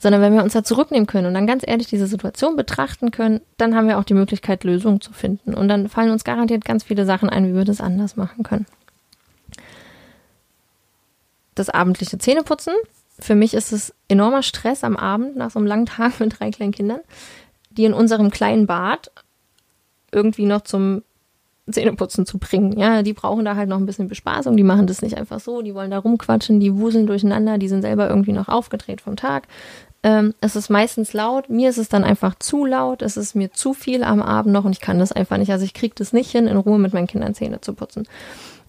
sondern 0.00 0.20
wenn 0.20 0.34
wir 0.34 0.42
uns 0.42 0.52
da 0.52 0.62
zurücknehmen 0.62 1.06
können 1.06 1.26
und 1.26 1.34
dann 1.34 1.46
ganz 1.46 1.64
ehrlich 1.66 1.88
diese 1.88 2.06
Situation 2.06 2.56
betrachten 2.56 3.10
können, 3.10 3.40
dann 3.56 3.74
haben 3.74 3.88
wir 3.88 3.98
auch 3.98 4.04
die 4.04 4.14
Möglichkeit, 4.14 4.64
Lösungen 4.64 5.00
zu 5.00 5.12
finden. 5.12 5.54
Und 5.54 5.68
dann 5.68 5.88
fallen 5.88 6.10
uns 6.10 6.24
garantiert 6.24 6.64
ganz 6.64 6.84
viele 6.84 7.04
Sachen 7.04 7.30
ein, 7.30 7.48
wie 7.48 7.54
wir 7.54 7.64
das 7.64 7.80
anders 7.80 8.16
machen 8.16 8.42
können. 8.42 8.66
Das 11.54 11.70
abendliche 11.70 12.18
Zähneputzen 12.18 12.74
für 13.18 13.34
mich 13.34 13.54
ist 13.54 13.72
es 13.72 13.94
enormer 14.08 14.42
Stress 14.42 14.84
am 14.84 14.96
Abend 14.96 15.36
nach 15.36 15.50
so 15.50 15.58
einem 15.58 15.66
langen 15.66 15.86
Tag 15.86 16.20
mit 16.20 16.38
drei 16.38 16.50
kleinen 16.50 16.72
Kindern, 16.72 17.00
die 17.70 17.84
in 17.84 17.94
unserem 17.94 18.30
kleinen 18.30 18.66
Bad 18.66 19.10
irgendwie 20.12 20.46
noch 20.46 20.62
zum 20.62 21.02
Zähneputzen 21.68 22.26
zu 22.26 22.38
bringen. 22.38 22.78
Ja, 22.78 23.02
die 23.02 23.12
brauchen 23.12 23.44
da 23.44 23.56
halt 23.56 23.68
noch 23.68 23.78
ein 23.78 23.86
bisschen 23.86 24.06
Bespaßung. 24.06 24.56
Die 24.56 24.62
machen 24.62 24.86
das 24.86 25.02
nicht 25.02 25.16
einfach 25.16 25.40
so. 25.40 25.62
Die 25.62 25.74
wollen 25.74 25.90
da 25.90 25.98
rumquatschen, 25.98 26.60
die 26.60 26.76
wuseln 26.76 27.06
durcheinander. 27.06 27.58
Die 27.58 27.68
sind 27.68 27.82
selber 27.82 28.08
irgendwie 28.08 28.32
noch 28.32 28.48
aufgedreht 28.48 29.00
vom 29.00 29.16
Tag. 29.16 29.48
Ähm, 30.02 30.34
es 30.40 30.56
ist 30.56 30.70
meistens 30.70 31.12
laut. 31.12 31.50
Mir 31.50 31.70
ist 31.70 31.78
es 31.78 31.88
dann 31.88 32.04
einfach 32.04 32.34
zu 32.38 32.64
laut. 32.64 33.02
Es 33.02 33.16
ist 33.16 33.34
mir 33.34 33.52
zu 33.52 33.74
viel 33.74 34.04
am 34.04 34.22
Abend 34.22 34.52
noch 34.52 34.64
und 34.64 34.72
ich 34.72 34.80
kann 34.80 34.98
das 34.98 35.12
einfach 35.12 35.36
nicht. 35.36 35.50
Also 35.50 35.64
ich 35.64 35.74
kriege 35.74 35.94
das 35.96 36.12
nicht 36.12 36.30
hin, 36.30 36.46
in 36.46 36.56
Ruhe 36.56 36.78
mit 36.78 36.92
meinen 36.92 37.06
Kindern 37.06 37.34
Zähne 37.34 37.60
zu 37.60 37.74
putzen. 37.74 38.06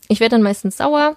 Ich 0.07 0.19
werde 0.19 0.35
dann 0.35 0.43
meistens 0.43 0.77
sauer 0.77 1.15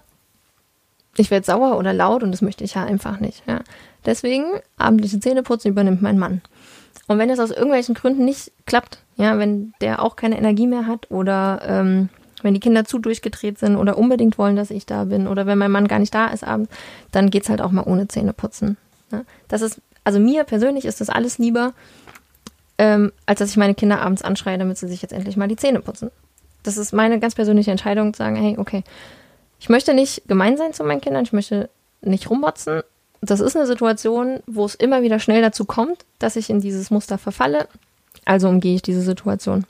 ich 1.16 1.30
werde 1.30 1.46
sauer 1.46 1.76
oder 1.76 1.92
laut 1.92 2.22
und 2.22 2.32
das 2.32 2.42
möchte 2.42 2.64
ich 2.64 2.74
ja 2.74 2.84
einfach 2.84 3.20
nicht. 3.20 3.42
Ja. 3.46 3.60
Deswegen 4.04 4.44
abendliche 4.76 5.20
Zähneputzen 5.20 5.70
übernimmt 5.70 6.02
mein 6.02 6.18
Mann. 6.18 6.40
Und 7.08 7.18
wenn 7.18 7.30
es 7.30 7.40
aus 7.40 7.50
irgendwelchen 7.50 7.94
Gründen 7.94 8.24
nicht 8.24 8.52
klappt, 8.66 8.98
ja, 9.16 9.38
wenn 9.38 9.74
der 9.80 10.02
auch 10.02 10.16
keine 10.16 10.38
Energie 10.38 10.66
mehr 10.66 10.86
hat 10.86 11.10
oder 11.10 11.60
ähm, 11.66 12.08
wenn 12.42 12.54
die 12.54 12.60
Kinder 12.60 12.84
zu 12.84 12.98
durchgedreht 12.98 13.58
sind 13.58 13.76
oder 13.76 13.98
unbedingt 13.98 14.38
wollen, 14.38 14.56
dass 14.56 14.70
ich 14.70 14.86
da 14.86 15.04
bin 15.04 15.26
oder 15.26 15.46
wenn 15.46 15.58
mein 15.58 15.72
Mann 15.72 15.88
gar 15.88 15.98
nicht 15.98 16.14
da 16.14 16.28
ist 16.28 16.44
abends, 16.44 16.70
dann 17.10 17.30
geht 17.30 17.42
es 17.42 17.48
halt 17.48 17.60
auch 17.60 17.72
mal 17.72 17.84
ohne 17.84 18.08
Zähneputzen. 18.08 18.76
Ja. 19.12 19.22
Das 19.48 19.60
ist, 19.60 19.80
also 20.04 20.18
mir 20.18 20.44
persönlich 20.44 20.84
ist 20.84 21.00
das 21.00 21.10
alles 21.10 21.38
lieber, 21.38 21.72
ähm, 22.78 23.12
als 23.26 23.38
dass 23.40 23.50
ich 23.50 23.56
meine 23.56 23.74
Kinder 23.74 24.00
abends 24.00 24.22
anschreie, 24.22 24.58
damit 24.58 24.78
sie 24.78 24.88
sich 24.88 25.02
jetzt 25.02 25.12
endlich 25.12 25.36
mal 25.36 25.48
die 25.48 25.56
Zähne 25.56 25.80
putzen. 25.80 26.10
Das 26.62 26.76
ist 26.76 26.92
meine 26.92 27.20
ganz 27.20 27.34
persönliche 27.34 27.70
Entscheidung, 27.70 28.14
zu 28.14 28.18
sagen, 28.18 28.36
hey, 28.36 28.56
okay, 28.58 28.84
ich 29.60 29.68
möchte 29.68 29.94
nicht 29.94 30.22
gemein 30.26 30.56
sein 30.56 30.72
zu 30.72 30.84
meinen 30.84 31.00
Kindern, 31.00 31.24
ich 31.24 31.32
möchte 31.32 31.68
nicht 32.00 32.30
rummotzen. 32.30 32.82
Das 33.20 33.40
ist 33.40 33.54
eine 33.54 33.66
Situation, 33.66 34.40
wo 34.46 34.64
es 34.64 34.74
immer 34.74 35.02
wieder 35.02 35.18
schnell 35.18 35.42
dazu 35.42 35.66
kommt, 35.66 36.06
dass 36.18 36.36
ich 36.36 36.48
in 36.48 36.60
dieses 36.60 36.90
Muster 36.90 37.18
verfalle. 37.18 37.68
Also 38.24 38.48
umgehe 38.48 38.74
ich 38.74 38.82
diese 38.82 39.02
Situation. 39.02 39.66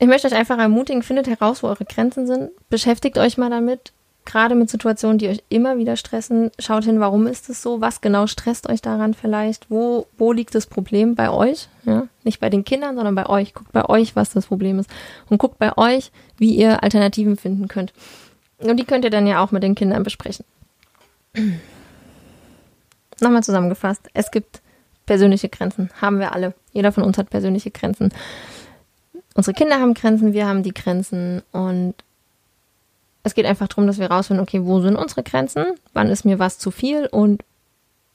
Ich 0.00 0.08
möchte 0.08 0.26
euch 0.26 0.34
einfach 0.34 0.58
ermutigen, 0.58 1.02
findet 1.02 1.28
heraus, 1.28 1.62
wo 1.62 1.68
eure 1.68 1.84
Grenzen 1.84 2.26
sind. 2.26 2.50
Beschäftigt 2.68 3.16
euch 3.16 3.38
mal 3.38 3.50
damit. 3.50 3.93
Gerade 4.24 4.54
mit 4.54 4.70
Situationen, 4.70 5.18
die 5.18 5.28
euch 5.28 5.42
immer 5.50 5.76
wieder 5.76 5.96
stressen. 5.96 6.50
Schaut 6.58 6.84
hin, 6.84 6.98
warum 6.98 7.26
ist 7.26 7.50
es 7.50 7.62
so? 7.62 7.82
Was 7.82 8.00
genau 8.00 8.26
stresst 8.26 8.68
euch 8.68 8.80
daran 8.80 9.12
vielleicht? 9.12 9.70
Wo, 9.70 10.06
wo 10.16 10.32
liegt 10.32 10.54
das 10.54 10.66
Problem 10.66 11.14
bei 11.14 11.30
euch? 11.30 11.68
Ja? 11.84 12.08
Nicht 12.22 12.40
bei 12.40 12.48
den 12.48 12.64
Kindern, 12.64 12.96
sondern 12.96 13.14
bei 13.14 13.26
euch. 13.26 13.52
Guckt 13.52 13.72
bei 13.72 13.84
euch, 13.84 14.16
was 14.16 14.30
das 14.30 14.46
Problem 14.46 14.78
ist. 14.78 14.88
Und 15.28 15.38
guckt 15.38 15.58
bei 15.58 15.76
euch, 15.76 16.10
wie 16.38 16.54
ihr 16.54 16.82
Alternativen 16.82 17.36
finden 17.36 17.68
könnt. 17.68 17.92
Und 18.58 18.78
die 18.78 18.84
könnt 18.84 19.04
ihr 19.04 19.10
dann 19.10 19.26
ja 19.26 19.44
auch 19.44 19.50
mit 19.50 19.62
den 19.62 19.74
Kindern 19.74 20.02
besprechen. 20.02 20.46
Nochmal 23.20 23.42
zusammengefasst. 23.42 24.08
Es 24.14 24.30
gibt 24.30 24.62
persönliche 25.04 25.50
Grenzen. 25.50 25.90
Haben 26.00 26.18
wir 26.18 26.32
alle. 26.32 26.54
Jeder 26.72 26.92
von 26.92 27.04
uns 27.04 27.18
hat 27.18 27.28
persönliche 27.28 27.70
Grenzen. 27.70 28.10
Unsere 29.34 29.54
Kinder 29.54 29.80
haben 29.80 29.94
Grenzen, 29.94 30.32
wir 30.32 30.46
haben 30.46 30.62
die 30.62 30.72
Grenzen. 30.74 31.42
Und 31.52 31.94
es 33.24 33.34
geht 33.34 33.46
einfach 33.46 33.68
darum, 33.68 33.86
dass 33.86 33.98
wir 33.98 34.10
rausfinden, 34.10 34.42
okay, 34.42 34.60
wo 34.64 34.80
sind 34.80 34.96
unsere 34.96 35.22
Grenzen? 35.22 35.64
Wann 35.94 36.08
ist 36.08 36.24
mir 36.24 36.38
was 36.38 36.58
zu 36.58 36.70
viel? 36.70 37.06
Und 37.06 37.42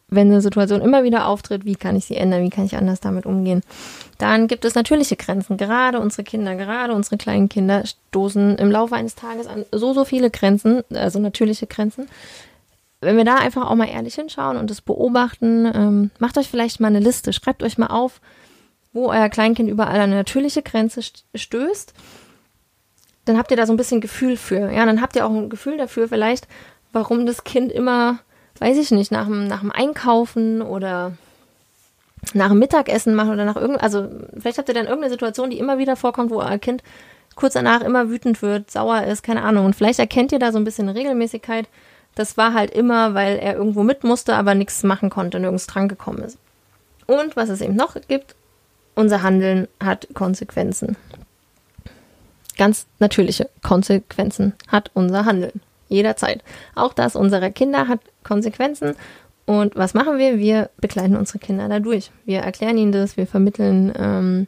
wenn 0.08 0.28
eine 0.28 0.42
Situation 0.42 0.82
immer 0.82 1.04
wieder 1.04 1.28
auftritt, 1.28 1.66
wie 1.66 1.76
kann 1.76 1.96
ich 1.96 2.06
sie 2.06 2.16
ändern, 2.16 2.44
wie 2.44 2.50
kann 2.50 2.66
ich 2.66 2.78
anders 2.78 3.00
damit 3.00 3.26
umgehen. 3.26 3.62
Dann 4.20 4.48
gibt 4.48 4.66
es 4.66 4.76
natürliche 4.76 5.16
Grenzen. 5.16 5.58
Gerade 5.58 6.00
unsere 6.00 6.24
Kinder, 6.24 6.56
gerade 6.56 6.94
unsere 6.94 7.18
kleinen 7.18 7.50
Kinder 7.50 7.84
stoßen 7.86 8.58
im 8.58 8.72
Laufe 8.72 8.96
eines 8.96 9.16
Tages 9.16 9.48
an 9.48 9.66
so, 9.72 9.94
so 9.94 10.06
viele 10.06 10.30
Grenzen, 10.30 10.84
also 10.94 11.20
natürliche 11.20 11.68
Grenzen. 11.68 12.08
Wenn 13.02 13.18
wir 13.18 13.26
da 13.26 13.36
einfach 13.36 13.70
auch 13.70 13.76
mal 13.76 13.90
ehrlich 13.90 14.16
hinschauen 14.16 14.58
und 14.58 14.70
das 14.70 14.82
beobachten, 14.82 15.72
ähm, 15.74 16.12
macht 16.20 16.38
euch 16.38 16.50
vielleicht 16.50 16.80
mal 16.80 16.88
eine 16.88 17.00
Liste, 17.00 17.34
schreibt 17.34 17.64
euch 17.64 17.78
mal 17.78 17.88
auf, 17.88 18.20
wo 18.94 19.10
euer 19.10 19.30
Kleinkind 19.30 19.70
überall 19.70 20.00
eine 20.00 20.16
natürliche 20.16 20.62
Grenze 20.62 21.02
stößt. 21.34 21.94
Dann 23.30 23.38
habt 23.38 23.52
ihr 23.52 23.58
da 23.58 23.66
so 23.66 23.74
ein 23.74 23.78
bisschen 23.78 24.02
Gefühl 24.02 24.38
für. 24.38 24.72
Ja, 24.72 24.86
dann 24.86 25.02
habt 25.02 25.16
ihr 25.16 25.26
auch 25.26 25.32
ein 25.32 25.50
Gefühl 25.50 25.78
dafür 25.78 26.08
vielleicht, 26.08 26.48
warum 26.92 27.26
das 27.26 27.44
Kind 27.44 27.72
immer 27.72 28.20
weiß 28.60 28.78
ich 28.78 28.92
nicht, 28.92 29.12
nach 29.12 29.26
dem, 29.26 29.48
nach 29.48 29.62
dem 29.62 29.72
Einkaufen 29.72 30.62
oder 30.62 31.14
nach 32.34 32.50
dem 32.50 32.60
Mittagessen 32.60 33.16
machen 33.16 33.32
oder 33.32 33.46
nach 33.46 33.56
irgend, 33.56 33.82
also 33.82 34.08
vielleicht 34.38 34.58
habt 34.58 34.68
ihr 34.68 34.76
dann 34.76 34.86
irgendeine 34.86 35.12
Situation, 35.12 35.50
die 35.50 35.60
immer 35.60 35.78
wieder 35.78 35.96
vorkommt, 35.96 36.32
wo 36.32 36.40
euer 36.40 36.58
Kind 36.58 36.84
kurz 37.36 37.54
danach 37.54 37.82
immer 37.82 38.10
wütend 38.10 38.42
wird, 38.42 38.70
sauer 38.70 39.04
ist, 39.04 39.24
keine 39.24 39.44
Ahnung. 39.44 39.66
Und 39.66 39.76
vielleicht 39.76 40.00
erkennt 40.00 40.34
ihr 40.34 40.40
da 40.40 40.52
so 40.52 40.58
ein 40.58 40.66
bisschen 40.66 40.90
eine 40.90 41.00
Regelmäßigkeit. 41.00 41.70
Das 42.16 42.36
war 42.36 42.54
halt 42.54 42.72
immer, 42.72 43.14
weil 43.14 43.38
er 43.38 43.56
irgendwo 43.56 43.84
mit 43.84 44.04
musste, 44.04 44.36
aber 44.36 44.56
nichts 44.56 44.84
machen 44.84 45.10
konnte, 45.10 45.40
nirgends 45.40 45.68
dran 45.68 45.88
gekommen 45.88 46.22
ist. 46.22 46.38
Und 47.06 47.38
was 47.38 47.48
es 47.48 47.62
eben 47.62 47.76
noch 47.76 47.96
gibt, 48.08 48.36
unser 48.96 49.24
Handeln 49.24 49.70
hat 49.82 50.10
Konsequenzen. 50.14 50.98
Ganz 52.60 52.88
natürliche 53.00 53.50
Konsequenzen 53.64 54.52
hat 54.68 54.92
unser 54.94 55.24
Handeln 55.24 55.62
jederzeit. 55.88 56.44
Auch 56.76 56.94
das 56.94 57.16
unserer 57.16 57.52
Kinder 57.52 57.88
hat 57.88 58.02
Konsequenzen. 58.26 58.96
Und 59.46 59.78
was 59.78 59.94
machen 59.94 60.18
wir? 60.18 60.40
Wir 60.40 60.70
begleiten 60.76 61.16
unsere 61.16 61.40
Kinder 61.40 61.70
dadurch. 61.70 62.12
Wir 62.26 62.40
erklären 62.40 62.78
ihnen 62.78 62.92
das, 62.92 63.16
wir 63.16 63.28
vermitteln, 63.28 63.94
ähm, 63.98 64.48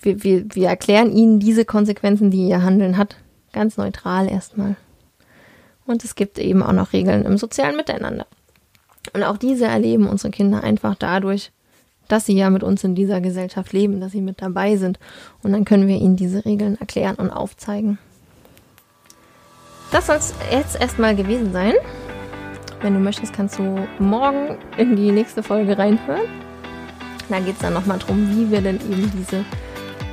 wir, 0.00 0.22
wir, 0.22 0.44
wir 0.54 0.68
erklären 0.68 1.10
ihnen 1.10 1.40
diese 1.40 1.64
Konsequenzen, 1.64 2.30
die 2.30 2.48
ihr 2.48 2.62
Handeln 2.62 2.96
hat. 2.96 3.16
Ganz 3.52 3.76
neutral 3.76 4.30
erstmal. 4.30 4.76
Und 5.84 6.04
es 6.04 6.14
gibt 6.14 6.38
eben 6.38 6.62
auch 6.62 6.72
noch 6.72 6.92
Regeln 6.92 7.24
im 7.24 7.38
sozialen 7.38 7.74
Miteinander. 7.74 8.28
Und 9.14 9.24
auch 9.24 9.36
diese 9.36 9.64
erleben 9.64 10.06
unsere 10.06 10.30
Kinder 10.30 10.62
einfach 10.62 10.94
dadurch, 10.94 11.50
dass 12.08 12.26
sie 12.26 12.34
ja 12.34 12.50
mit 12.50 12.62
uns 12.62 12.82
in 12.84 12.94
dieser 12.94 13.20
Gesellschaft 13.20 13.72
leben, 13.72 14.00
dass 14.00 14.12
sie 14.12 14.20
mit 14.20 14.42
dabei 14.42 14.76
sind. 14.76 14.98
Und 15.42 15.52
dann 15.52 15.64
können 15.64 15.86
wir 15.86 15.96
ihnen 15.96 16.16
diese 16.16 16.44
Regeln 16.44 16.78
erklären 16.80 17.16
und 17.16 17.30
aufzeigen. 17.30 17.98
Das 19.90 20.06
soll 20.06 20.16
es 20.16 20.34
jetzt 20.50 20.80
erstmal 20.80 21.14
gewesen 21.14 21.52
sein. 21.52 21.74
Wenn 22.80 22.94
du 22.94 23.00
möchtest, 23.00 23.32
kannst 23.32 23.58
du 23.58 23.86
morgen 23.98 24.58
in 24.76 24.96
die 24.96 25.10
nächste 25.10 25.42
Folge 25.42 25.78
reinhören. 25.78 26.28
Da 27.28 27.40
geht 27.40 27.54
es 27.54 27.60
dann 27.60 27.74
nochmal 27.74 27.98
darum, 27.98 28.28
wie 28.30 28.50
wir 28.50 28.60
denn 28.60 28.76
eben 28.76 29.10
diese 29.16 29.44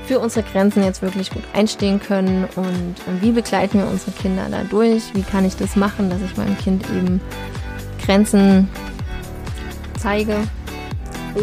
für 0.06 0.20
unsere 0.20 0.46
Grenzen 0.46 0.84
jetzt 0.84 1.02
wirklich 1.02 1.32
gut 1.32 1.44
einstehen 1.54 2.00
können 2.00 2.46
und 2.56 2.96
wie 3.22 3.32
begleiten 3.32 3.80
wir 3.80 3.88
unsere 3.88 4.12
Kinder 4.12 4.46
dadurch, 4.50 5.04
wie 5.14 5.24
kann 5.24 5.46
ich 5.46 5.56
das 5.56 5.76
machen, 5.76 6.10
dass 6.10 6.22
ich 6.22 6.38
meinem 6.38 6.58
Kind 6.58 6.84
eben 6.92 7.20
Grenzen 8.06 8.70
zeige, 9.98 10.36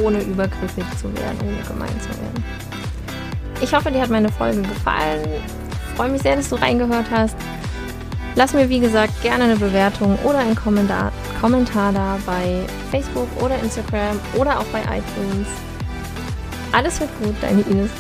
ohne 0.03 0.23
übergriffig 0.23 0.85
zu 0.99 1.05
werden, 1.17 1.39
ohne 1.43 1.63
gemein 1.67 2.01
zu 2.01 2.09
werden. 2.09 2.45
Ich 3.61 3.73
hoffe, 3.75 3.91
dir 3.91 4.01
hat 4.01 4.11
meine 4.11 4.31
Folge 4.31 4.63
gefallen. 4.63 5.25
Ich 5.71 5.97
freue 5.97 6.11
mich 6.11 6.23
sehr, 6.23 6.37
dass 6.37 6.49
du 6.49 6.57
reingehört 6.57 7.07
hast. 7.11 7.37
Lass 8.35 8.55
mir, 8.55 8.69
wie 8.69 8.81
gesagt, 8.81 9.23
gerne 9.23 9.45
eine 9.45 9.57
Bewertung 9.57 10.19
oder 10.25 10.39
einen 10.39 10.55
Kommentar, 10.55 11.13
Kommentar 11.41 11.93
da 11.93 12.19
bei 12.25 12.61
Facebook 12.91 13.29
oder 13.43 13.59
Instagram 13.63 14.19
oder 14.39 14.59
auch 14.59 14.65
bei 14.67 14.81
iTunes. 14.81 15.47
Alles 16.73 16.99
wird 16.99 17.11
gut, 17.23 17.35
deine 17.43 17.61
Ines. 17.63 17.91